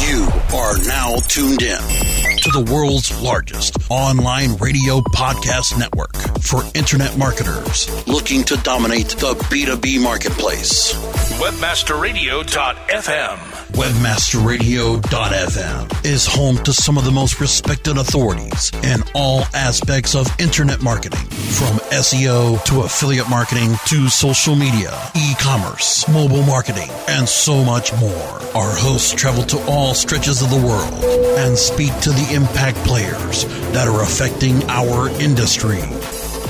You 0.00 0.28
are 0.54 0.78
now 0.86 1.16
tuned 1.28 1.62
in 1.62 2.21
to 2.42 2.50
the 2.50 2.72
world's 2.72 3.22
largest 3.22 3.76
online 3.88 4.56
radio 4.56 4.98
podcast 5.14 5.78
network 5.78 6.16
for 6.40 6.64
internet 6.74 7.16
marketers 7.16 7.88
looking 8.08 8.42
to 8.42 8.56
dominate 8.64 9.10
the 9.10 9.34
B2B 9.48 10.02
marketplace. 10.02 10.92
Webmasterradio.fm 11.38 13.52
Webmasterradio.fm 13.72 16.04
is 16.04 16.26
home 16.26 16.58
to 16.58 16.74
some 16.74 16.98
of 16.98 17.06
the 17.06 17.10
most 17.10 17.40
respected 17.40 17.96
authorities 17.96 18.70
in 18.84 19.02
all 19.14 19.44
aspects 19.54 20.14
of 20.14 20.28
internet 20.38 20.82
marketing, 20.82 21.24
from 21.30 21.78
SEO 21.88 22.62
to 22.64 22.82
affiliate 22.82 23.30
marketing 23.30 23.74
to 23.86 24.08
social 24.08 24.54
media, 24.54 24.92
e 25.16 25.34
commerce, 25.40 26.06
mobile 26.08 26.42
marketing, 26.42 26.90
and 27.08 27.26
so 27.26 27.64
much 27.64 27.98
more. 27.98 28.42
Our 28.54 28.74
hosts 28.74 29.14
travel 29.14 29.42
to 29.44 29.58
all 29.64 29.94
stretches 29.94 30.42
of 30.42 30.50
the 30.50 30.56
world 30.56 31.02
and 31.38 31.56
speak 31.56 31.98
to 32.00 32.10
the 32.10 32.31
impact 32.32 32.76
players 32.78 33.44
that 33.72 33.86
are 33.88 34.02
affecting 34.02 34.62
our 34.68 35.08
industry. 35.20 35.80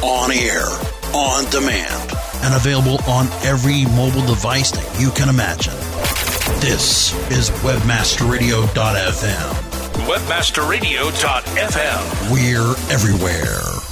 On 0.03 0.31
air, 0.33 0.67
on 1.15 1.45
demand, 1.51 2.13
and 2.43 2.55
available 2.55 2.99
on 3.09 3.27
every 3.45 3.85
mobile 3.97 4.25
device 4.27 4.71
that 4.71 5.01
you 5.01 5.11
can 5.11 5.29
imagine. 5.29 5.75
This 6.61 7.13
is 7.31 7.51
WebmasterRadio.fm. 7.61 9.53
WebmasterRadio.fm. 10.07 12.33
We're 12.33 12.75
everywhere. 12.93 13.92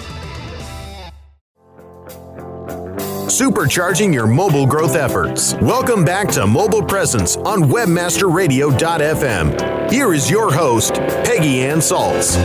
supercharging 3.41 4.13
your 4.13 4.27
mobile 4.27 4.67
growth 4.67 4.95
efforts. 4.95 5.55
Welcome 5.55 6.05
back 6.05 6.27
to 6.33 6.45
Mobile 6.45 6.83
Presence 6.83 7.37
on 7.37 7.63
WebmasterRadio.fm. 7.63 9.91
Here 9.91 10.13
is 10.13 10.29
your 10.29 10.53
host, 10.53 10.93
Peggy 10.93 11.63
Ann 11.63 11.79
Salz. 11.79 12.37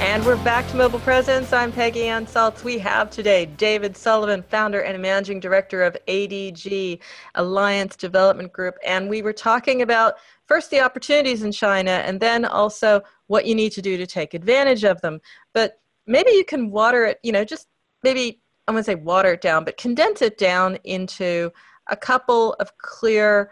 And 0.00 0.26
we're 0.26 0.42
back 0.42 0.66
to 0.70 0.76
Mobile 0.76 0.98
Presence. 0.98 1.52
I'm 1.52 1.70
Peggy 1.70 2.08
Ann 2.08 2.26
Salz. 2.26 2.64
We 2.64 2.78
have 2.78 3.10
today 3.10 3.46
David 3.46 3.96
Sullivan, 3.96 4.42
founder 4.42 4.80
and 4.80 5.00
managing 5.00 5.38
director 5.38 5.84
of 5.84 5.96
ADG 6.08 6.98
Alliance 7.36 7.94
Development 7.94 8.52
Group. 8.52 8.74
And 8.84 9.08
we 9.08 9.22
were 9.22 9.32
talking 9.32 9.82
about 9.82 10.14
first 10.46 10.72
the 10.72 10.80
opportunities 10.80 11.44
in 11.44 11.52
China 11.52 11.92
and 11.92 12.18
then 12.18 12.44
also 12.44 13.02
what 13.28 13.46
you 13.46 13.54
need 13.54 13.70
to 13.70 13.82
do 13.82 13.96
to 13.98 14.04
take 14.04 14.34
advantage 14.34 14.82
of 14.82 15.00
them. 15.00 15.20
But 15.52 15.78
maybe 16.06 16.30
you 16.32 16.44
can 16.44 16.70
water 16.70 17.04
it, 17.04 17.18
you 17.22 17.32
know, 17.32 17.44
just 17.44 17.68
maybe 18.02 18.40
I'm 18.66 18.74
going 18.74 18.84
to 18.84 18.90
say 18.90 18.94
water 18.94 19.32
it 19.32 19.40
down, 19.40 19.64
but 19.64 19.76
condense 19.76 20.22
it 20.22 20.38
down 20.38 20.78
into 20.84 21.50
a 21.88 21.96
couple 21.96 22.54
of 22.54 22.76
clear 22.78 23.50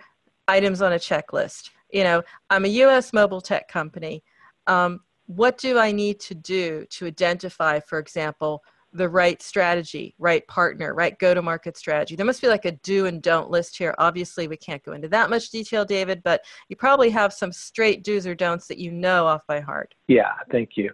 items 0.49 0.81
on 0.83 0.93
a 0.93 0.97
checklist. 0.97 1.71
You 1.91 2.05
know, 2.05 2.23
I'm 2.51 2.65
a 2.65 2.69
US 2.69 3.13
mobile 3.13 3.41
tech 3.41 3.69
company. 3.69 4.23
Um, 4.67 5.01
what 5.27 5.59
do 5.59 5.79
I 5.79 5.93
need 5.93 6.21
to 6.21 6.35
do 6.35 6.87
to 6.91 7.07
identify, 7.07 7.81
for 7.81 7.99
example, 7.99 8.63
the 8.95 9.09
right 9.09 9.41
strategy, 9.41 10.15
right 10.19 10.47
partner, 10.49 10.95
right 10.95 11.19
go 11.19 11.35
to 11.35 11.43
market 11.43 11.77
strategy? 11.77 12.17
There 12.17 12.27
must 12.27 12.43
be 12.43 12.49
like 12.49 12.65
a 12.65 12.73
do 12.73 13.07
and 13.07 13.23
don't 13.23 13.51
list 13.51 13.77
here. 13.77 13.95
Obviously, 13.99 14.49
we 14.49 14.57
can't 14.57 14.83
go 14.83 14.93
into 14.93 15.09
that 15.09 15.31
much 15.31 15.51
detail, 15.51 15.85
David, 15.85 16.23
but 16.23 16.43
you 16.69 16.77
probably 16.77 17.11
have 17.11 17.33
some 17.33 17.53
straight 17.53 18.03
do's 18.03 18.27
or 18.27 18.35
don'ts 18.35 18.67
that 18.69 18.79
you 18.79 18.91
know 18.91 19.27
off 19.27 19.43
by 19.47 19.61
heart. 19.61 19.95
Yeah, 20.09 20.33
thank 20.51 20.71
you. 20.77 20.91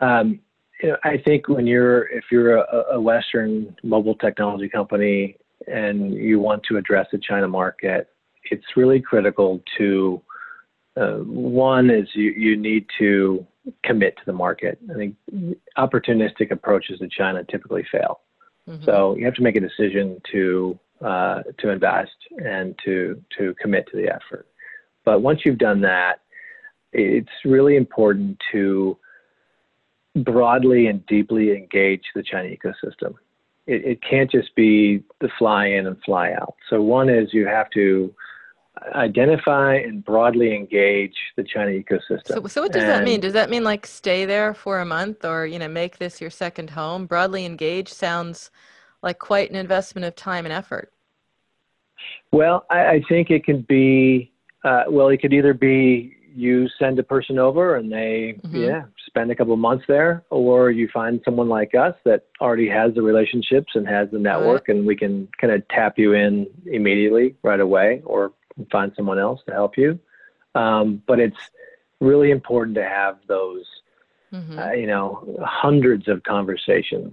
Um, 0.00 0.40
I 1.04 1.18
think 1.24 1.48
when 1.48 1.66
you're, 1.66 2.08
if 2.08 2.24
you're 2.30 2.56
a, 2.56 2.94
a 2.94 3.00
Western 3.00 3.76
mobile 3.82 4.14
technology 4.16 4.68
company 4.68 5.36
and 5.66 6.12
you 6.12 6.40
want 6.40 6.62
to 6.64 6.76
address 6.76 7.06
the 7.12 7.18
China 7.18 7.48
market, 7.48 8.08
it's 8.50 8.64
really 8.76 9.00
critical 9.00 9.62
to 9.78 10.20
uh, 10.96 11.18
one 11.18 11.88
is 11.88 12.08
you, 12.14 12.32
you 12.32 12.56
need 12.56 12.86
to 12.98 13.46
commit 13.84 14.16
to 14.16 14.22
the 14.26 14.32
market. 14.32 14.78
I 14.90 14.94
think 14.94 15.16
opportunistic 15.78 16.50
approaches 16.50 16.98
to 16.98 17.08
China 17.08 17.44
typically 17.44 17.86
fail. 17.90 18.20
Mm-hmm. 18.68 18.84
So 18.84 19.16
you 19.16 19.24
have 19.24 19.34
to 19.34 19.42
make 19.42 19.56
a 19.56 19.60
decision 19.60 20.20
to 20.32 20.78
uh, 21.00 21.42
to 21.58 21.70
invest 21.70 22.10
and 22.44 22.78
to 22.84 23.20
to 23.38 23.54
commit 23.60 23.88
to 23.90 23.96
the 23.96 24.08
effort. 24.08 24.46
But 25.04 25.22
once 25.22 25.40
you've 25.44 25.58
done 25.58 25.80
that, 25.80 26.20
it's 26.92 27.28
really 27.44 27.76
important 27.76 28.38
to 28.52 28.96
broadly 30.14 30.86
and 30.86 31.04
deeply 31.06 31.52
engage 31.52 32.04
the 32.14 32.22
China 32.22 32.48
ecosystem. 32.48 33.14
It, 33.66 33.84
it 33.84 33.98
can't 34.02 34.30
just 34.30 34.54
be 34.54 35.02
the 35.20 35.28
fly 35.38 35.66
in 35.66 35.86
and 35.86 35.96
fly 36.04 36.32
out. 36.32 36.54
So 36.68 36.82
one 36.82 37.08
is 37.08 37.32
you 37.32 37.46
have 37.46 37.70
to 37.70 38.14
identify 38.94 39.76
and 39.76 40.04
broadly 40.04 40.54
engage 40.54 41.14
the 41.36 41.44
China 41.44 41.70
ecosystem. 41.70 42.26
So, 42.26 42.46
so 42.46 42.62
what 42.62 42.72
does 42.72 42.82
and, 42.82 42.90
that 42.90 43.04
mean? 43.04 43.20
Does 43.20 43.32
that 43.34 43.50
mean 43.50 43.64
like 43.64 43.86
stay 43.86 44.24
there 44.24 44.54
for 44.54 44.80
a 44.80 44.84
month 44.84 45.24
or, 45.24 45.46
you 45.46 45.58
know, 45.58 45.68
make 45.68 45.98
this 45.98 46.20
your 46.20 46.30
second 46.30 46.70
home? 46.70 47.06
Broadly 47.06 47.46
engage 47.46 47.88
sounds 47.88 48.50
like 49.02 49.18
quite 49.18 49.50
an 49.50 49.56
investment 49.56 50.04
of 50.04 50.16
time 50.16 50.44
and 50.44 50.52
effort. 50.52 50.92
Well, 52.32 52.66
I, 52.70 52.86
I 52.86 53.02
think 53.08 53.30
it 53.30 53.44
can 53.44 53.62
be, 53.62 54.32
uh, 54.64 54.84
well, 54.88 55.08
it 55.08 55.18
could 55.18 55.32
either 55.32 55.54
be 55.54 56.16
you 56.34 56.68
send 56.78 56.98
a 56.98 57.02
person 57.02 57.38
over 57.38 57.76
and 57.76 57.92
they, 57.92 58.38
mm-hmm. 58.44 58.56
yeah, 58.56 58.82
spend 59.06 59.30
a 59.30 59.34
couple 59.34 59.52
of 59.52 59.58
months 59.58 59.84
there, 59.88 60.24
or 60.30 60.70
you 60.70 60.88
find 60.88 61.20
someone 61.24 61.48
like 61.48 61.74
us 61.74 61.94
that 62.04 62.26
already 62.40 62.68
has 62.68 62.94
the 62.94 63.02
relationships 63.02 63.72
and 63.74 63.86
has 63.86 64.10
the 64.10 64.18
network, 64.18 64.68
right. 64.68 64.76
and 64.76 64.86
we 64.86 64.96
can 64.96 65.28
kind 65.40 65.52
of 65.52 65.66
tap 65.68 65.98
you 65.98 66.12
in 66.14 66.46
immediately 66.66 67.34
right 67.42 67.60
away, 67.60 68.02
or 68.04 68.32
find 68.70 68.92
someone 68.96 69.18
else 69.18 69.40
to 69.46 69.52
help 69.52 69.76
you. 69.76 69.98
Um, 70.54 71.02
but 71.06 71.18
it's 71.18 71.36
really 72.00 72.30
important 72.30 72.74
to 72.76 72.84
have 72.84 73.18
those, 73.26 73.64
mm-hmm. 74.32 74.58
uh, 74.58 74.72
you 74.72 74.86
know, 74.86 75.38
hundreds 75.44 76.08
of 76.08 76.22
conversations 76.22 77.12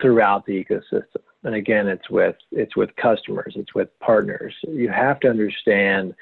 throughout 0.00 0.46
the 0.46 0.64
ecosystem. 0.64 1.22
And 1.44 1.54
again, 1.54 1.86
it's 1.86 2.10
with 2.10 2.36
it's 2.50 2.76
with 2.76 2.94
customers, 2.96 3.54
it's 3.56 3.74
with 3.74 3.88
partners. 4.00 4.54
You 4.66 4.88
have 4.88 5.20
to 5.20 5.28
understand 5.28 6.14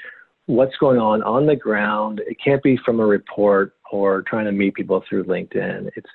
what's 0.46 0.76
going 0.76 0.98
on 0.98 1.22
on 1.22 1.46
the 1.46 1.56
ground. 1.56 2.20
It 2.26 2.36
can't 2.42 2.62
be 2.62 2.76
from 2.84 3.00
a 3.00 3.06
report 3.06 3.74
or 3.90 4.22
trying 4.22 4.46
to 4.46 4.52
meet 4.52 4.74
people 4.74 5.02
through 5.08 5.24
LinkedIn. 5.24 5.90
It's 5.96 6.10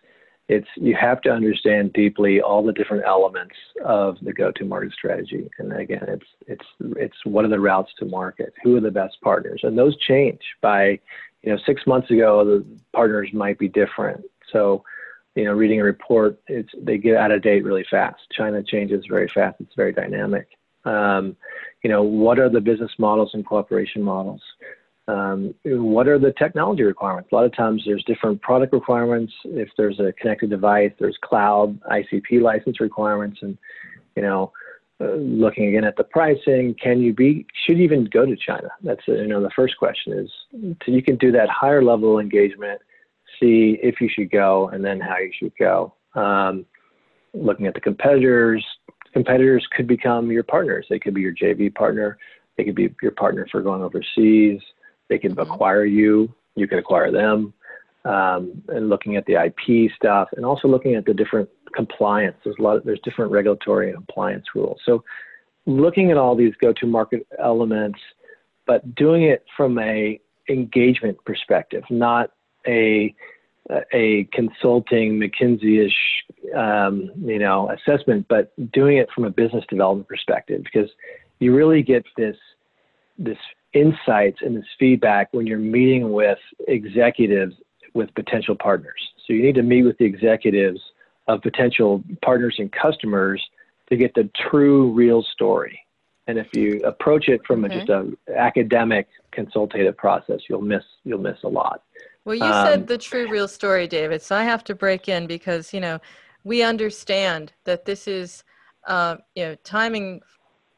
it's 0.49 0.67
you 0.75 0.95
have 0.99 1.21
to 1.21 1.29
understand 1.29 1.93
deeply 1.93 2.41
all 2.41 2.63
the 2.63 2.73
different 2.73 3.03
elements 3.05 3.55
of 3.85 4.17
the 4.23 4.33
go-to-market 4.33 4.91
strategy. 4.91 5.47
And 5.59 5.71
again, 5.73 6.05
it's 6.07 6.25
it's 6.47 6.65
it's 6.97 7.17
what 7.23 7.45
are 7.45 7.49
the 7.49 7.59
routes 7.59 7.91
to 7.99 8.05
market? 8.05 8.53
Who 8.63 8.75
are 8.75 8.81
the 8.81 8.91
best 8.91 9.21
partners? 9.21 9.61
And 9.63 9.77
those 9.77 9.95
change 9.97 10.41
by, 10.59 10.99
you 11.43 11.51
know, 11.51 11.57
six 11.65 11.85
months 11.85 12.09
ago 12.09 12.43
the 12.43 12.65
partners 12.93 13.29
might 13.31 13.59
be 13.59 13.67
different. 13.67 14.23
So, 14.51 14.83
you 15.35 15.45
know, 15.45 15.53
reading 15.53 15.81
a 15.81 15.83
report, 15.83 16.39
it's 16.47 16.73
they 16.81 16.97
get 16.97 17.15
out 17.15 17.31
of 17.31 17.43
date 17.43 17.63
really 17.63 17.85
fast. 17.89 18.21
China 18.31 18.63
changes 18.63 19.05
very 19.07 19.27
fast. 19.27 19.61
It's 19.61 19.75
very 19.75 19.93
dynamic. 19.93 20.47
Um, 20.85 21.35
you 21.83 21.89
know, 21.89 22.03
what 22.03 22.39
are 22.39 22.49
the 22.49 22.61
business 22.61 22.91
models 22.97 23.31
and 23.33 23.45
cooperation 23.45 24.01
models? 24.01 24.41
um, 25.09 25.55
what 25.65 26.07
are 26.07 26.19
the 26.19 26.33
technology 26.37 26.83
requirements? 26.83 27.29
A 27.31 27.35
lot 27.35 27.45
of 27.45 27.55
times 27.55 27.81
there's 27.85 28.03
different 28.03 28.41
product 28.41 28.73
requirements. 28.73 29.33
If 29.43 29.69
there's 29.75 29.99
a 29.99 30.13
connected 30.13 30.51
device, 30.51 30.91
there's 30.99 31.17
cloud 31.23 31.79
ICP 31.81 32.41
license 32.41 32.79
requirements, 32.79 33.39
and 33.41 33.57
you 34.15 34.21
know, 34.21 34.51
uh, 35.01 35.13
looking 35.13 35.67
again 35.67 35.83
at 35.83 35.95
the 35.95 36.03
pricing, 36.03 36.75
can 36.81 37.01
you 37.01 37.13
be? 37.13 37.47
Should 37.65 37.79
you 37.79 37.85
even 37.85 38.05
go 38.05 38.25
to 38.25 38.35
China? 38.35 38.69
That's 38.83 39.01
you 39.07 39.27
know 39.27 39.41
the 39.41 39.49
first 39.55 39.77
question 39.77 40.13
is. 40.13 40.31
So 40.85 40.91
you 40.91 41.01
can 41.01 41.15
do 41.15 41.31
that 41.31 41.49
higher 41.49 41.83
level 41.83 42.19
engagement, 42.19 42.79
see 43.39 43.79
if 43.81 43.99
you 43.99 44.09
should 44.13 44.29
go, 44.29 44.69
and 44.69 44.85
then 44.85 44.99
how 44.99 45.17
you 45.17 45.31
should 45.39 45.53
go. 45.57 45.93
Um, 46.13 46.67
looking 47.33 47.65
at 47.65 47.73
the 47.73 47.81
competitors, 47.81 48.63
competitors 49.13 49.65
could 49.75 49.87
become 49.87 50.31
your 50.31 50.43
partners. 50.43 50.85
They 50.89 50.99
could 50.99 51.13
be 51.13 51.21
your 51.21 51.33
JV 51.33 51.73
partner. 51.73 52.17
They 52.57 52.63
could 52.63 52.75
be 52.75 52.93
your 53.01 53.11
partner 53.11 53.47
for 53.51 53.61
going 53.61 53.81
overseas. 53.81 54.61
They 55.07 55.17
can 55.17 55.35
mm-hmm. 55.35 55.51
acquire 55.51 55.85
you, 55.85 56.33
you 56.55 56.67
can 56.67 56.79
acquire 56.79 57.11
them, 57.11 57.53
um, 58.05 58.61
and 58.69 58.89
looking 58.89 59.15
at 59.15 59.25
the 59.25 59.33
IP 59.33 59.91
stuff, 59.95 60.29
and 60.35 60.45
also 60.45 60.67
looking 60.67 60.95
at 60.95 61.05
the 61.05 61.13
different 61.13 61.49
compliance. 61.75 62.37
There's 62.43 62.55
a 62.59 62.61
lot. 62.61 62.77
Of, 62.77 62.83
there's 62.85 62.99
different 63.03 63.31
regulatory 63.31 63.89
and 63.89 63.97
compliance 63.97 64.45
rules. 64.55 64.79
So, 64.85 65.03
looking 65.65 66.11
at 66.11 66.17
all 66.17 66.35
these 66.35 66.53
go-to-market 66.61 67.27
elements, 67.37 67.99
but 68.65 68.95
doing 68.95 69.23
it 69.23 69.43
from 69.57 69.79
a 69.79 70.19
engagement 70.49 71.17
perspective, 71.25 71.83
not 71.89 72.31
a 72.67 73.13
a 73.93 74.27
consulting 74.34 75.19
McKinsey-ish, 75.19 76.55
um, 76.55 77.12
you 77.23 77.39
know, 77.39 77.69
assessment, 77.69 78.25
but 78.27 78.51
doing 78.71 78.97
it 78.97 79.10
from 79.13 79.25
a 79.25 79.29
business 79.29 79.63
development 79.69 80.08
perspective, 80.08 80.63
because 80.63 80.89
you 81.39 81.55
really 81.55 81.84
get 81.84 82.03
this 82.17 82.38
this 83.17 83.38
insights 83.73 84.39
and 84.41 84.55
this 84.55 84.65
feedback 84.79 85.27
when 85.34 85.45
you're 85.45 85.60
meeting 85.60 86.12
with 86.12 86.39
executives 86.67 87.53
with 87.93 88.13
potential 88.15 88.55
partners. 88.55 88.99
So 89.25 89.34
you 89.34 89.43
need 89.43 89.55
to 89.55 89.63
meet 89.63 89.84
with 89.84 89.97
the 89.97 90.05
executives 90.05 90.79
of 91.27 91.41
potential 91.41 92.03
partners 92.23 92.55
and 92.58 92.71
customers 92.71 93.43
to 93.89 93.97
get 93.97 94.13
the 94.15 94.29
true, 94.49 94.91
real 94.91 95.21
story. 95.23 95.79
And 96.27 96.38
if 96.38 96.47
you 96.53 96.82
approach 96.84 97.27
it 97.27 97.41
from 97.45 97.65
okay. 97.65 97.75
a, 97.75 97.77
just 97.79 97.89
a 97.89 98.38
academic 98.38 99.08
consultative 99.32 99.97
process, 99.97 100.39
you'll 100.47 100.62
miss 100.62 100.84
you'll 101.03 101.19
miss 101.19 101.38
a 101.43 101.47
lot. 101.47 101.84
Well, 102.29 102.37
you 102.37 102.43
um, 102.43 102.63
said 102.63 102.87
the 102.87 102.99
true, 102.99 103.27
real 103.27 103.47
story, 103.47 103.87
David. 103.87 104.21
So 104.21 104.35
I 104.35 104.43
have 104.43 104.63
to 104.65 104.75
break 104.75 105.09
in 105.09 105.25
because 105.25 105.73
you 105.73 105.79
know 105.79 105.99
we 106.43 106.61
understand 106.61 107.53
that 107.63 107.85
this 107.85 108.07
is 108.07 108.43
uh, 108.85 109.15
you 109.33 109.45
know 109.45 109.55
timing 109.63 110.21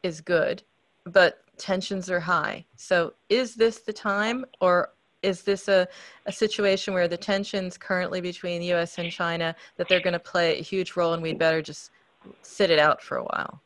is 0.02 0.22
good, 0.22 0.64
but 1.04 1.44
tensions 1.58 2.10
are 2.10 2.22
high. 2.22 2.64
So 2.78 3.16
is 3.28 3.56
this 3.56 3.80
the 3.80 3.92
time 3.92 4.46
or 4.62 4.94
is 5.24 5.44
this 5.44 5.68
a, 5.68 5.90
a 6.26 6.32
situation 6.32 6.94
where 6.94 7.10
the 7.10 7.18
tensions 7.18 7.78
currently 7.78 8.22
between 8.22 8.62
the 8.62 8.72
US 8.72 8.98
and 8.98 9.12
China 9.12 9.54
that 9.76 9.90
they're 9.90 10.00
going 10.00 10.14
to 10.14 10.20
play 10.20 10.58
a 10.58 10.62
huge 10.62 10.96
role 10.96 11.12
and 11.12 11.22
we'd 11.22 11.38
better 11.38 11.62
just 11.62 11.92
sit 12.44 12.70
it 12.70 12.80
out 12.80 13.02
for 13.02 13.18
a 13.18 13.24
while? 13.24 13.62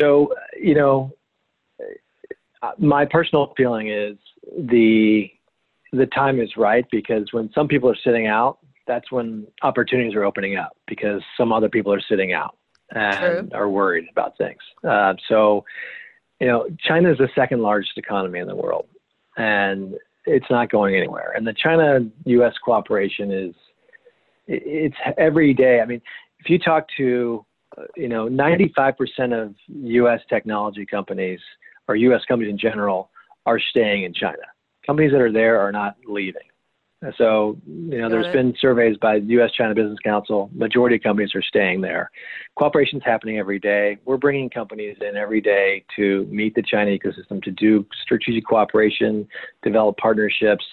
So, 0.00 0.32
you 0.58 0.76
know, 0.76 1.12
my 2.78 3.04
personal 3.04 3.52
feeling 3.58 3.90
is 3.90 4.16
the 4.56 5.30
the 5.96 6.06
time 6.06 6.40
is 6.40 6.50
right 6.56 6.84
because 6.90 7.32
when 7.32 7.50
some 7.54 7.68
people 7.68 7.90
are 7.90 7.96
sitting 8.04 8.26
out, 8.26 8.58
that's 8.86 9.10
when 9.10 9.46
opportunities 9.62 10.14
are 10.14 10.24
opening 10.24 10.56
up 10.56 10.76
because 10.86 11.22
some 11.36 11.52
other 11.52 11.68
people 11.68 11.92
are 11.92 12.02
sitting 12.08 12.32
out 12.32 12.56
and 12.90 13.50
True. 13.50 13.58
are 13.58 13.68
worried 13.68 14.06
about 14.10 14.36
things. 14.36 14.60
Uh, 14.86 15.14
so, 15.28 15.64
you 16.40 16.46
know, 16.46 16.68
China 16.86 17.10
is 17.10 17.18
the 17.18 17.28
second 17.34 17.60
largest 17.62 17.96
economy 17.96 18.40
in 18.40 18.46
the 18.46 18.54
world, 18.54 18.86
and 19.36 19.94
it's 20.26 20.46
not 20.50 20.70
going 20.70 20.94
anywhere. 20.96 21.32
And 21.36 21.46
the 21.46 21.54
China-U.S. 21.54 22.54
cooperation 22.64 23.32
is 23.32 23.54
it's 24.46 24.96
every 25.16 25.54
day. 25.54 25.80
I 25.80 25.86
mean, 25.86 26.02
if 26.40 26.50
you 26.50 26.58
talk 26.58 26.86
to, 26.98 27.44
uh, 27.78 27.84
you 27.96 28.08
know, 28.08 28.28
95% 28.28 28.96
of 29.32 29.54
U.S. 29.68 30.20
technology 30.28 30.84
companies 30.84 31.40
or 31.88 31.96
U.S. 31.96 32.20
companies 32.28 32.50
in 32.50 32.58
general 32.58 33.10
are 33.46 33.58
staying 33.58 34.04
in 34.04 34.12
China. 34.12 34.42
Companies 34.86 35.12
that 35.12 35.20
are 35.20 35.32
there 35.32 35.60
are 35.60 35.72
not 35.72 35.96
leaving. 36.06 36.42
So, 37.18 37.58
you 37.66 37.98
know, 37.98 38.04
Got 38.04 38.10
there's 38.10 38.26
it. 38.26 38.32
been 38.32 38.54
surveys 38.60 38.96
by 38.96 39.18
the 39.18 39.26
U.S. 39.26 39.50
China 39.52 39.74
Business 39.74 39.98
Council. 40.02 40.50
Majority 40.54 40.96
of 40.96 41.02
companies 41.02 41.34
are 41.34 41.42
staying 41.42 41.82
there. 41.82 42.10
Cooperation 42.56 42.98
is 42.98 43.04
happening 43.04 43.38
every 43.38 43.58
day. 43.58 43.98
We're 44.04 44.16
bringing 44.16 44.48
companies 44.48 44.96
in 45.00 45.16
every 45.16 45.40
day 45.40 45.84
to 45.96 46.26
meet 46.30 46.54
the 46.54 46.62
China 46.62 46.90
ecosystem, 46.90 47.42
to 47.42 47.50
do 47.50 47.86
strategic 48.02 48.46
cooperation, 48.46 49.28
develop 49.62 49.96
partnerships. 49.98 50.64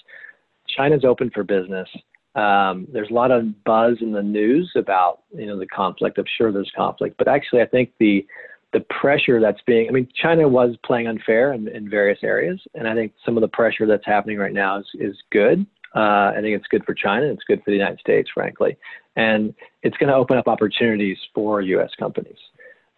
China's 0.69 1.03
open 1.03 1.31
for 1.31 1.43
business. 1.43 1.89
Um, 2.35 2.87
there's 2.93 3.09
a 3.09 3.13
lot 3.13 3.31
of 3.31 3.63
buzz 3.65 3.97
in 3.99 4.13
the 4.13 4.23
news 4.23 4.71
about, 4.77 5.23
you 5.35 5.47
know, 5.47 5.59
the 5.59 5.67
conflict. 5.67 6.17
I'm 6.17 6.23
sure 6.37 6.53
there's 6.53 6.71
conflict, 6.73 7.17
but 7.17 7.27
actually, 7.27 7.61
I 7.61 7.65
think 7.65 7.91
the 7.99 8.25
the 8.73 8.79
pressure 9.01 9.41
that's 9.41 9.59
being, 9.65 9.87
I 9.89 9.91
mean, 9.91 10.07
China 10.15 10.47
was 10.47 10.75
playing 10.85 11.07
unfair 11.07 11.53
in, 11.53 11.67
in 11.67 11.89
various 11.89 12.19
areas, 12.23 12.61
and 12.73 12.87
I 12.87 12.95
think 12.95 13.13
some 13.25 13.37
of 13.37 13.41
the 13.41 13.47
pressure 13.47 13.85
that's 13.85 14.05
happening 14.05 14.37
right 14.37 14.53
now 14.53 14.79
is 14.79 14.85
is 14.95 15.15
good. 15.31 15.65
Uh, 15.93 16.31
I 16.31 16.39
think 16.41 16.55
it's 16.55 16.67
good 16.67 16.85
for 16.85 16.93
China. 16.93 17.25
It's 17.25 17.43
good 17.43 17.59
for 17.65 17.71
the 17.71 17.75
United 17.77 17.99
States, 17.99 18.29
frankly, 18.33 18.77
and 19.17 19.53
it's 19.83 19.97
going 19.97 20.07
to 20.07 20.15
open 20.15 20.37
up 20.37 20.47
opportunities 20.47 21.17
for 21.35 21.61
U.S. 21.61 21.89
companies. 21.99 22.37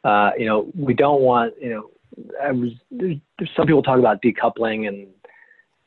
Uh, 0.03 0.32
you 0.38 0.45
know, 0.45 0.71
we 0.78 0.93
don't 0.93 1.21
want. 1.21 1.53
You 1.59 1.69
know, 1.69 1.89
was, 2.51 2.71
there's, 2.91 3.17
there's 3.39 3.49
some 3.55 3.65
people 3.65 3.82
talk 3.82 3.97
about 3.97 4.21
decoupling, 4.21 4.88
and 4.88 5.07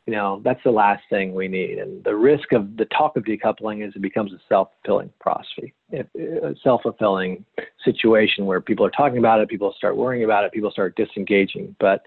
you 0.07 0.13
know, 0.13 0.41
that's 0.45 0.63
the 0.65 0.71
last 0.71 1.03
thing 1.11 1.35
we 1.35 1.49
need. 1.49 1.79
And 1.79 2.03
the 2.05 2.15
risk 2.15 2.53
of 2.53 2.77
the 2.77 2.85
talk 2.87 3.17
of 3.17 3.25
decoupling 3.25 3.87
is 3.87 3.93
it 3.97 4.03
becomes 4.03 4.33
a 4.33 4.39
self-fulfilling 4.49 5.13
prophecy, 5.21 5.75
a 5.93 6.55
self-fulfilling 6.63 7.45
situation 7.85 8.47
where 8.47 8.61
people 8.61 8.87
are 8.87 8.91
talking 8.91 9.19
about 9.19 9.41
it, 9.41 9.49
people 9.49 9.75
start 9.77 9.97
worrying 9.97 10.25
about 10.25 10.45
it, 10.45 10.53
people 10.53 10.71
start 10.71 10.97
disengaging. 10.97 11.75
But 11.81 12.07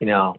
you 0.00 0.06
know, 0.06 0.34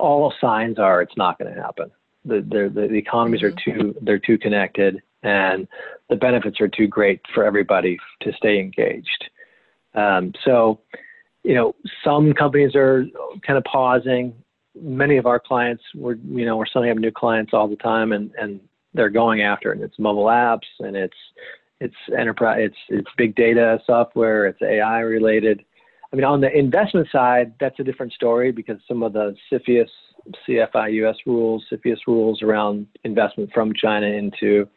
all 0.00 0.32
signs 0.40 0.78
are 0.78 1.02
it's 1.02 1.16
not 1.16 1.38
going 1.38 1.54
to 1.54 1.60
happen 1.60 1.90
the, 2.24 2.36
the, 2.36 2.88
the 2.88 2.94
economies 2.94 3.42
are 3.42 3.52
mm-hmm. 3.52 3.80
too 3.80 3.94
they're 4.02 4.18
too 4.18 4.38
connected 4.38 5.02
and 5.22 5.68
the 6.08 6.16
benefits 6.16 6.60
are 6.60 6.68
too 6.68 6.86
great 6.86 7.20
for 7.34 7.44
everybody 7.44 7.96
to 8.22 8.32
stay 8.32 8.58
engaged. 8.58 9.30
Um, 9.94 10.32
so, 10.44 10.80
you 11.44 11.54
know, 11.54 11.74
some 12.04 12.32
companies 12.32 12.74
are 12.74 13.04
kind 13.46 13.56
of 13.56 13.64
pausing. 13.64 14.34
Many 14.80 15.16
of 15.16 15.26
our 15.26 15.38
clients, 15.38 15.82
we're 15.94 16.14
you 16.14 16.44
know 16.44 16.56
we're 16.56 16.66
signing 16.66 16.90
up 16.90 16.96
new 16.96 17.12
clients 17.12 17.52
all 17.52 17.68
the 17.68 17.76
time, 17.76 18.12
and 18.12 18.32
and 18.40 18.60
they're 18.94 19.10
going 19.10 19.42
after 19.42 19.72
it. 19.72 19.76
And 19.76 19.84
it's 19.84 19.98
mobile 19.98 20.26
apps, 20.26 20.66
and 20.80 20.96
it's 20.96 21.16
it's 21.80 21.94
enterprise, 22.16 22.60
it's 22.62 22.76
it's 22.88 23.08
big 23.16 23.34
data 23.34 23.80
software, 23.86 24.46
it's 24.46 24.62
AI 24.62 25.00
related. 25.00 25.64
I 26.12 26.16
mean, 26.16 26.24
on 26.24 26.40
the 26.40 26.56
investment 26.56 27.08
side, 27.10 27.54
that's 27.58 27.78
a 27.80 27.84
different 27.84 28.12
story 28.12 28.52
because 28.52 28.78
some 28.86 29.02
of 29.02 29.14
the 29.14 29.34
CFIUS 29.50 29.88
CFIUS 30.46 31.16
rules, 31.26 31.64
CFIUS 31.72 31.98
rules 32.06 32.42
around 32.42 32.86
investment 33.04 33.50
from 33.52 33.72
China 33.74 34.06
into, 34.06 34.68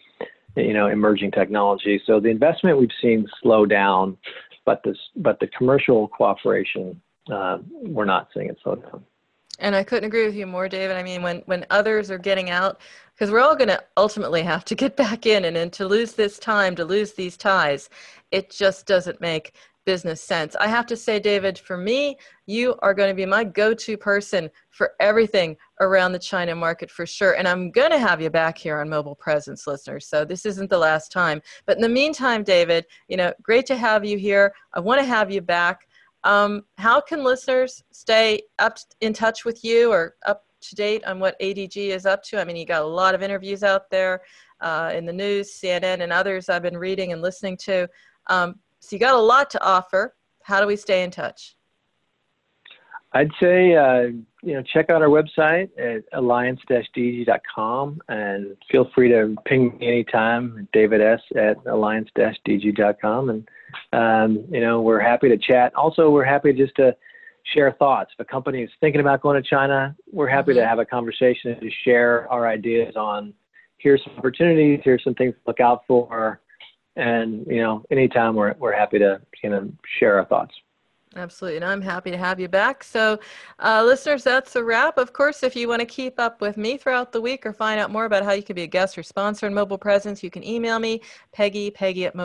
you 0.55 0.73
know, 0.73 0.87
emerging 0.87 1.31
technology. 1.31 2.01
So 2.05 2.19
the 2.19 2.29
investment 2.29 2.79
we've 2.79 2.89
seen 3.01 3.27
slow 3.41 3.65
down, 3.65 4.17
but 4.65 4.81
this, 4.83 4.97
but 5.17 5.39
the 5.39 5.47
commercial 5.47 6.07
cooperation, 6.07 6.99
uh, 7.31 7.59
we're 7.83 8.05
not 8.05 8.29
seeing 8.33 8.49
it 8.49 8.57
slow 8.63 8.75
down. 8.75 9.03
And 9.59 9.75
I 9.75 9.83
couldn't 9.83 10.05
agree 10.05 10.25
with 10.25 10.35
you 10.35 10.45
more, 10.45 10.67
David. 10.67 10.97
I 10.97 11.03
mean, 11.03 11.21
when 11.21 11.41
when 11.45 11.65
others 11.69 12.11
are 12.11 12.17
getting 12.17 12.49
out, 12.49 12.81
because 13.13 13.31
we're 13.31 13.39
all 13.39 13.55
going 13.55 13.69
to 13.69 13.83
ultimately 13.95 14.41
have 14.43 14.65
to 14.65 14.75
get 14.75 14.95
back 15.05 15.25
in, 15.25 15.45
and, 15.45 15.55
and 15.55 15.71
to 15.73 15.87
lose 15.87 16.13
this 16.13 16.39
time, 16.39 16.75
to 16.75 16.85
lose 16.85 17.13
these 17.13 17.37
ties, 17.37 17.89
it 18.31 18.49
just 18.49 18.85
doesn't 18.85 19.21
make 19.21 19.53
business 19.85 20.21
sense. 20.21 20.55
I 20.59 20.67
have 20.67 20.85
to 20.87 20.97
say, 20.97 21.19
David, 21.19 21.57
for 21.57 21.77
me, 21.77 22.17
you 22.47 22.75
are 22.79 22.93
going 22.93 23.09
to 23.09 23.15
be 23.15 23.25
my 23.25 23.43
go 23.43 23.73
to 23.73 23.97
person 23.97 24.49
for 24.71 24.93
everything 24.99 25.55
around 25.79 26.11
the 26.11 26.19
China 26.19 26.55
market 26.55 26.89
for 26.89 27.05
sure. 27.05 27.33
And 27.33 27.47
I'm 27.47 27.71
going 27.71 27.91
to 27.91 27.99
have 27.99 28.21
you 28.21 28.29
back 28.29 28.57
here 28.57 28.79
on 28.79 28.89
Mobile 28.89 29.15
Presence, 29.15 29.67
listeners. 29.67 30.07
So 30.07 30.25
this 30.25 30.45
isn't 30.45 30.69
the 30.69 30.77
last 30.77 31.11
time. 31.11 31.41
But 31.65 31.77
in 31.77 31.81
the 31.81 31.89
meantime, 31.89 32.43
David, 32.43 32.85
you 33.07 33.15
know, 33.15 33.31
great 33.41 33.65
to 33.67 33.77
have 33.77 34.03
you 34.03 34.17
here. 34.17 34.53
I 34.73 34.79
want 34.79 34.99
to 34.99 35.05
have 35.05 35.31
you 35.31 35.41
back. 35.41 35.87
Um, 36.25 36.63
how 36.79 36.99
can 36.99 37.23
listeners 37.23 37.83
stay 37.91 38.41
up 38.59 38.77
in 38.99 39.13
touch 39.13 39.45
with 39.45 39.63
you 39.63 39.91
or 39.91 40.15
up 40.25 40.43
to 40.61 40.75
date 40.75 41.05
on 41.05 41.19
what 41.19 41.39
ADG 41.39 41.77
is 41.77 42.07
up 42.07 42.23
to? 42.23 42.41
I 42.41 42.43
mean, 42.43 42.55
you 42.55 42.65
got 42.65 42.81
a 42.81 42.87
lot 42.87 43.13
of 43.13 43.21
interviews 43.21 43.63
out 43.63 43.89
there 43.91 44.21
uh, 44.59 44.91
in 44.93 45.05
the 45.05 45.13
news, 45.13 45.51
CNN, 45.53 46.01
and 46.01 46.11
others 46.11 46.49
I've 46.49 46.63
been 46.63 46.77
reading 46.77 47.13
and 47.13 47.21
listening 47.21 47.57
to. 47.57 47.87
Um, 48.27 48.55
so 48.79 48.95
you 48.95 48.99
got 48.99 49.13
a 49.13 49.19
lot 49.19 49.51
to 49.51 49.63
offer. 49.63 50.15
How 50.41 50.59
do 50.59 50.67
we 50.67 50.75
stay 50.75 51.03
in 51.03 51.11
touch? 51.11 51.55
I'd 53.13 53.31
say, 53.41 53.75
uh, 53.75 54.11
you 54.43 54.55
know, 54.55 54.63
check 54.63 54.89
out 54.89 55.01
our 55.01 55.07
website 55.07 55.69
at 55.79 56.03
alliance-dg.com 56.11 58.01
and 58.09 58.57
feel 58.69 58.89
free 58.93 59.09
to 59.09 59.35
ping 59.45 59.77
me 59.77 59.87
anytime, 59.87 60.67
David 60.73 61.01
S. 61.01 61.21
at 61.37 61.57
alliance-dg.com. 61.65 63.29
And, 63.29 63.47
um, 63.93 64.45
you 64.49 64.61
know, 64.61 64.81
we're 64.81 64.99
happy 64.99 65.29
to 65.29 65.37
chat. 65.37 65.73
Also, 65.75 66.09
we're 66.09 66.23
happy 66.23 66.53
just 66.53 66.75
to 66.75 66.95
share 67.53 67.71
thoughts. 67.73 68.11
If 68.17 68.25
a 68.25 68.29
company 68.29 68.63
is 68.63 68.69
thinking 68.79 69.01
about 69.01 69.21
going 69.21 69.41
to 69.41 69.47
China, 69.47 69.95
we're 70.11 70.27
happy 70.27 70.51
mm-hmm. 70.51 70.61
to 70.61 70.67
have 70.67 70.79
a 70.79 70.85
conversation 70.85 71.51
and 71.51 71.61
to 71.61 71.69
share 71.83 72.31
our 72.31 72.47
ideas 72.47 72.95
on 72.95 73.33
here's 73.77 74.03
some 74.03 74.17
opportunities, 74.17 74.81
here's 74.83 75.03
some 75.03 75.13
things 75.13 75.33
to 75.33 75.39
look 75.45 75.59
out 75.59 75.83
for, 75.87 76.41
and 76.95 77.45
you 77.47 77.61
know 77.61 77.83
anytime 77.91 78.35
we're, 78.35 78.55
we're 78.57 78.73
happy 78.73 78.97
to 78.99 79.21
you 79.43 79.49
know, 79.49 79.71
share 79.99 80.17
our 80.17 80.25
thoughts 80.25 80.53
Absolutely. 81.15 81.55
And 81.55 81.65
I'm 81.65 81.81
happy 81.81 82.11
to 82.11 82.17
have 82.17 82.41
you 82.41 82.49
back. 82.49 82.83
So, 82.83 83.19
uh, 83.59 83.83
listeners, 83.85 84.23
that's 84.23 84.55
a 84.57 84.63
wrap. 84.63 84.97
Of 84.97 85.13
course, 85.13 85.43
if 85.43 85.55
you 85.55 85.69
want 85.69 85.79
to 85.79 85.85
keep 85.85 86.19
up 86.19 86.41
with 86.41 86.57
me 86.57 86.75
throughout 86.75 87.13
the 87.13 87.21
week 87.21 87.45
or 87.45 87.53
find 87.53 87.79
out 87.79 87.89
more 87.89 88.03
about 88.03 88.25
how 88.25 88.33
you 88.33 88.43
can 88.43 88.55
be 88.55 88.63
a 88.63 88.67
guest 88.67 88.97
or 88.97 89.03
sponsor 89.03 89.47
in 89.47 89.53
Mobile 89.53 89.77
Presence, 89.77 90.21
you 90.21 90.29
can 90.29 90.43
email 90.43 90.77
me, 90.77 91.01
Peggy, 91.31 91.71
Peggy 91.71 92.05
at 92.05 92.15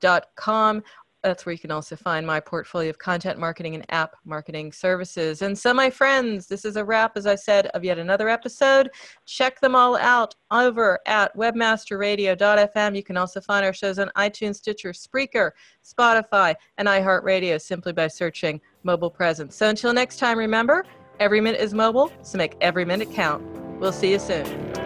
mobilegroove.com. 0.00 0.82
That's 1.22 1.44
where 1.44 1.52
you 1.52 1.58
can 1.58 1.72
also 1.72 1.96
find 1.96 2.24
my 2.24 2.38
portfolio 2.38 2.88
of 2.88 2.98
content 2.98 3.36
marketing 3.36 3.74
and 3.74 3.84
app 3.88 4.14
marketing 4.24 4.70
services. 4.70 5.42
And 5.42 5.58
so, 5.58 5.74
my 5.74 5.90
friends, 5.90 6.46
this 6.46 6.64
is 6.64 6.76
a 6.76 6.84
wrap, 6.84 7.16
as 7.16 7.26
I 7.26 7.34
said, 7.34 7.66
of 7.68 7.82
yet 7.82 7.98
another 7.98 8.28
episode. 8.28 8.90
Check 9.24 9.58
them 9.60 9.74
all 9.74 9.96
out 9.96 10.36
over 10.52 11.00
at 11.06 11.36
webmasterradio.fm. 11.36 12.94
You 12.94 13.02
can 13.02 13.16
also 13.16 13.40
find 13.40 13.64
our 13.64 13.72
shows 13.72 13.98
on 13.98 14.12
iTunes, 14.16 14.56
Stitcher, 14.56 14.92
Spreaker, 14.92 15.50
Spotify, 15.84 16.54
and 16.78 16.86
iHeartRadio 16.86 17.60
simply 17.60 17.92
by 17.92 18.06
searching 18.06 18.60
Mobile 18.84 19.10
Presence. 19.10 19.56
So, 19.56 19.68
until 19.68 19.92
next 19.92 20.18
time, 20.18 20.38
remember, 20.38 20.84
every 21.18 21.40
minute 21.40 21.60
is 21.60 21.74
mobile, 21.74 22.12
so 22.22 22.38
make 22.38 22.54
every 22.60 22.84
minute 22.84 23.10
count. 23.10 23.42
We'll 23.80 23.92
see 23.92 24.12
you 24.12 24.20
soon. 24.20 24.85